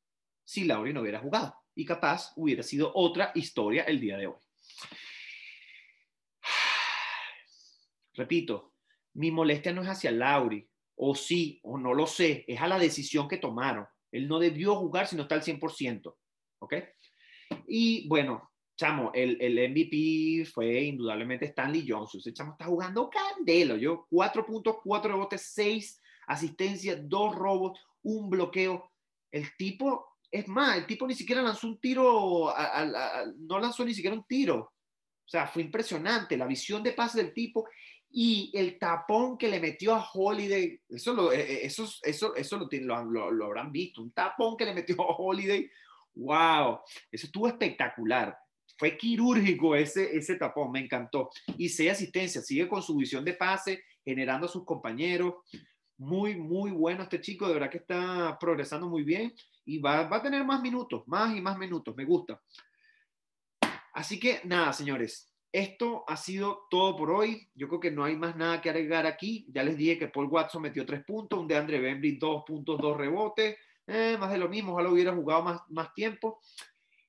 si 0.43 0.65
Lauri 0.65 0.93
no 0.93 1.01
hubiera 1.01 1.19
jugado. 1.19 1.55
Y 1.75 1.85
capaz 1.85 2.33
hubiera 2.35 2.63
sido 2.63 2.91
otra 2.93 3.31
historia 3.35 3.83
el 3.83 3.99
día 3.99 4.17
de 4.17 4.27
hoy. 4.27 4.39
Repito, 8.13 8.73
mi 9.13 9.31
molestia 9.31 9.73
no 9.73 9.81
es 9.81 9.89
hacia 9.89 10.11
Lauri, 10.11 10.67
o 10.95 11.15
sí, 11.15 11.59
o 11.63 11.77
no 11.77 11.93
lo 11.93 12.07
sé, 12.07 12.45
es 12.47 12.61
a 12.61 12.67
la 12.67 12.79
decisión 12.79 13.27
que 13.27 13.37
tomaron. 13.37 13.87
Él 14.11 14.27
no 14.27 14.39
debió 14.39 14.75
jugar 14.75 15.07
si 15.07 15.15
no 15.15 15.23
está 15.23 15.35
al 15.35 15.43
100%. 15.43 16.15
¿Ok? 16.59 16.75
Y 17.67 18.07
bueno, 18.07 18.51
chamo, 18.75 19.11
el, 19.13 19.37
el 19.41 19.69
MVP 19.69 20.45
fue 20.45 20.81
indudablemente 20.83 21.45
Stanley 21.45 21.85
Johnson. 21.87 22.19
Ese 22.19 22.33
chamo 22.33 22.53
está 22.53 22.65
jugando 22.65 23.09
candelo. 23.09 23.75
Yo, 23.75 24.07
4 24.09 24.45
puntos, 24.45 24.77
4 24.83 25.11
rebotes, 25.11 25.51
6 25.53 26.01
asistencias, 26.27 26.99
2 27.03 27.35
robos, 27.35 27.79
un 28.03 28.29
bloqueo. 28.29 28.91
El 29.31 29.55
tipo, 29.57 30.12
es 30.33 30.47
más, 30.47 30.77
el 30.77 30.87
tipo 30.87 31.05
ni 31.05 31.13
siquiera 31.13 31.43
lanzó 31.43 31.67
un 31.67 31.79
tiro, 31.79 32.51
no 33.37 33.59
lanzó 33.59 33.85
ni 33.85 33.93
siquiera 33.93 34.17
un 34.17 34.25
tiro. 34.25 34.73
O 35.25 35.29
sea, 35.29 35.47
fue 35.47 35.61
impresionante 35.61 36.35
la 36.35 36.47
visión 36.47 36.81
de 36.81 36.93
pase 36.93 37.21
del 37.21 37.33
tipo 37.33 37.69
y 38.09 38.51
el 38.55 38.79
tapón 38.79 39.37
que 39.37 39.47
le 39.47 39.59
metió 39.59 39.93
a 39.93 40.09
Holiday. 40.11 40.81
Eso 40.89 41.13
lo, 41.13 41.31
eh, 41.31 41.39
eh, 41.39 41.59
eso, 41.65 41.87
eso, 42.01 42.35
eso 42.35 42.57
lo, 42.57 43.05
lo, 43.05 43.31
lo 43.31 43.45
habrán 43.45 43.71
visto. 43.71 44.01
Un 44.01 44.11
tapón 44.11 44.57
que 44.57 44.65
le 44.65 44.73
metió 44.73 44.95
a 45.01 45.15
Holiday. 45.15 45.69
¡Wow! 46.15 46.79
Eso 47.11 47.27
estuvo 47.27 47.47
espectacular 47.47 48.35
fue 48.77 48.97
quirúrgico 48.97 49.75
ese, 49.75 50.15
ese 50.15 50.35
tapón, 50.35 50.71
me 50.71 50.79
encantó. 50.79 51.29
Y 51.57 51.69
seis 51.69 51.91
asistencia, 51.91 52.41
sigue 52.41 52.67
con 52.67 52.81
su 52.81 52.95
visión 52.95 53.23
de 53.23 53.33
pase, 53.33 53.83
generando 54.03 54.47
a 54.47 54.49
sus 54.49 54.65
compañeros. 54.65 55.35
Muy, 56.03 56.35
muy 56.35 56.71
bueno 56.71 57.03
este 57.03 57.21
chico, 57.21 57.47
de 57.47 57.53
verdad 57.53 57.69
que 57.69 57.77
está 57.77 58.37
progresando 58.37 58.87
muy 58.87 59.03
bien 59.03 59.33
y 59.65 59.79
va, 59.79 60.03
va 60.07 60.17
a 60.17 60.21
tener 60.21 60.43
más 60.43 60.61
minutos, 60.61 61.03
más 61.07 61.35
y 61.35 61.41
más 61.41 61.57
minutos, 61.57 61.95
me 61.95 62.03
gusta. 62.03 62.41
Así 63.93 64.19
que 64.19 64.41
nada, 64.43 64.73
señores, 64.73 65.33
esto 65.53 66.03
ha 66.07 66.17
sido 66.17 66.65
todo 66.69 66.97
por 66.97 67.11
hoy. 67.11 67.47
Yo 67.53 67.67
creo 67.67 67.79
que 67.79 67.91
no 67.91 68.03
hay 68.03 68.17
más 68.17 68.35
nada 68.35 68.59
que 68.59 68.69
agregar 68.69 69.05
aquí. 69.05 69.45
Ya 69.49 69.63
les 69.63 69.77
dije 69.77 69.99
que 69.99 70.07
Paul 70.07 70.25
Watson 70.25 70.63
metió 70.63 70.85
tres 70.85 71.05
puntos, 71.05 71.39
un 71.39 71.47
de 71.47 71.55
Andre 71.55 71.79
Bembry 71.79 72.17
dos 72.17 72.43
puntos, 72.45 72.79
dos 72.79 72.97
rebotes. 72.97 73.55
Eh, 73.85 74.17
más 74.19 74.31
de 74.31 74.39
lo 74.39 74.49
mismo, 74.49 74.73
ojalá 74.73 74.89
hubiera 74.89 75.13
jugado 75.13 75.43
más, 75.43 75.61
más 75.69 75.93
tiempo. 75.93 76.41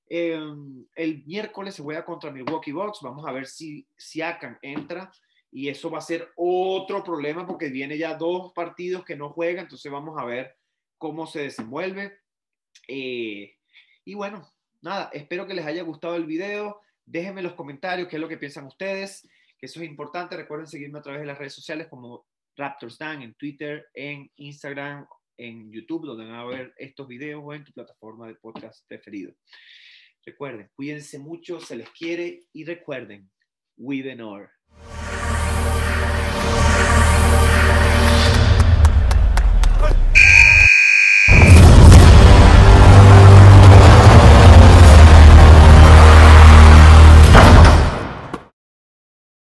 Em, 0.07 0.85
el 0.94 1.24
miércoles 1.24 1.74
se 1.74 1.83
juega 1.83 2.04
contra 2.04 2.30
Milwaukee 2.30 2.72
Bucks. 2.72 3.00
Vamos 3.02 3.26
a 3.26 3.33
ver 3.33 3.46
si 3.46 3.88
Siakam 3.96 4.59
entra 4.61 5.11
y 5.55 5.69
eso 5.69 5.88
va 5.88 5.99
a 5.99 6.03
ser 6.03 6.33
otro 6.35 7.05
problema 7.05 7.47
porque 7.47 7.69
viene 7.69 7.97
ya 7.97 8.17
dos 8.17 8.53
partidos 8.53 9.05
que 9.05 9.14
no 9.14 9.31
juega, 9.31 9.62
entonces 9.62 9.90
vamos 9.90 10.19
a 10.19 10.25
ver 10.25 10.57
cómo 10.99 11.29
se 11.29 11.43
desenvuelve. 11.43 12.19
Eh, 12.88 13.55
y 14.05 14.14
bueno, 14.14 14.53
nada, 14.83 15.11
espero 15.12 15.47
que 15.47 15.55
les 15.55 15.64
haya 15.64 15.85
gustado 15.85 16.17
el 16.17 16.27
video. 16.27 16.81
Déjenme 17.07 17.40
en 17.40 17.47
los 17.47 17.55
comentarios 17.55 18.09
qué 18.09 18.17
es 18.17 18.21
lo 18.21 18.29
que 18.29 18.37
piensan 18.37 18.67
ustedes, 18.67 19.29
que 19.57 19.67
eso 19.67 19.81
es 19.81 19.88
importante. 19.88 20.37
Recuerden 20.37 20.67
seguirme 20.67 20.99
a 20.99 21.03
través 21.03 21.21
de 21.21 21.29
las 21.29 21.38
redes 21.38 21.55
sociales 21.55 21.87
como 21.88 22.27
Raptors 22.57 22.99
Dan 22.99 23.23
en 23.23 23.35
Twitter, 23.35 23.87
en 23.95 24.29
Instagram, 24.35 25.07
en 25.37 25.71
YouTube, 25.71 26.05
donde 26.05 26.25
van 26.25 26.35
a 26.35 26.45
ver 26.47 26.75
estos 26.79 27.07
videos 27.07 27.40
o 27.45 27.55
en 27.55 27.62
tu 27.62 27.71
plataforma 27.71 28.27
de 28.27 28.35
podcast 28.35 28.85
preferido. 28.88 29.33
Recuerden, 30.27 30.69
cuídense 30.75 31.21
mucho, 31.21 31.61
se 31.61 31.77
les 31.77 31.90
quiere 31.90 32.40
y 32.53 32.64
recuerden, 32.64 33.31
we 33.77 34.03
the. 34.03 34.17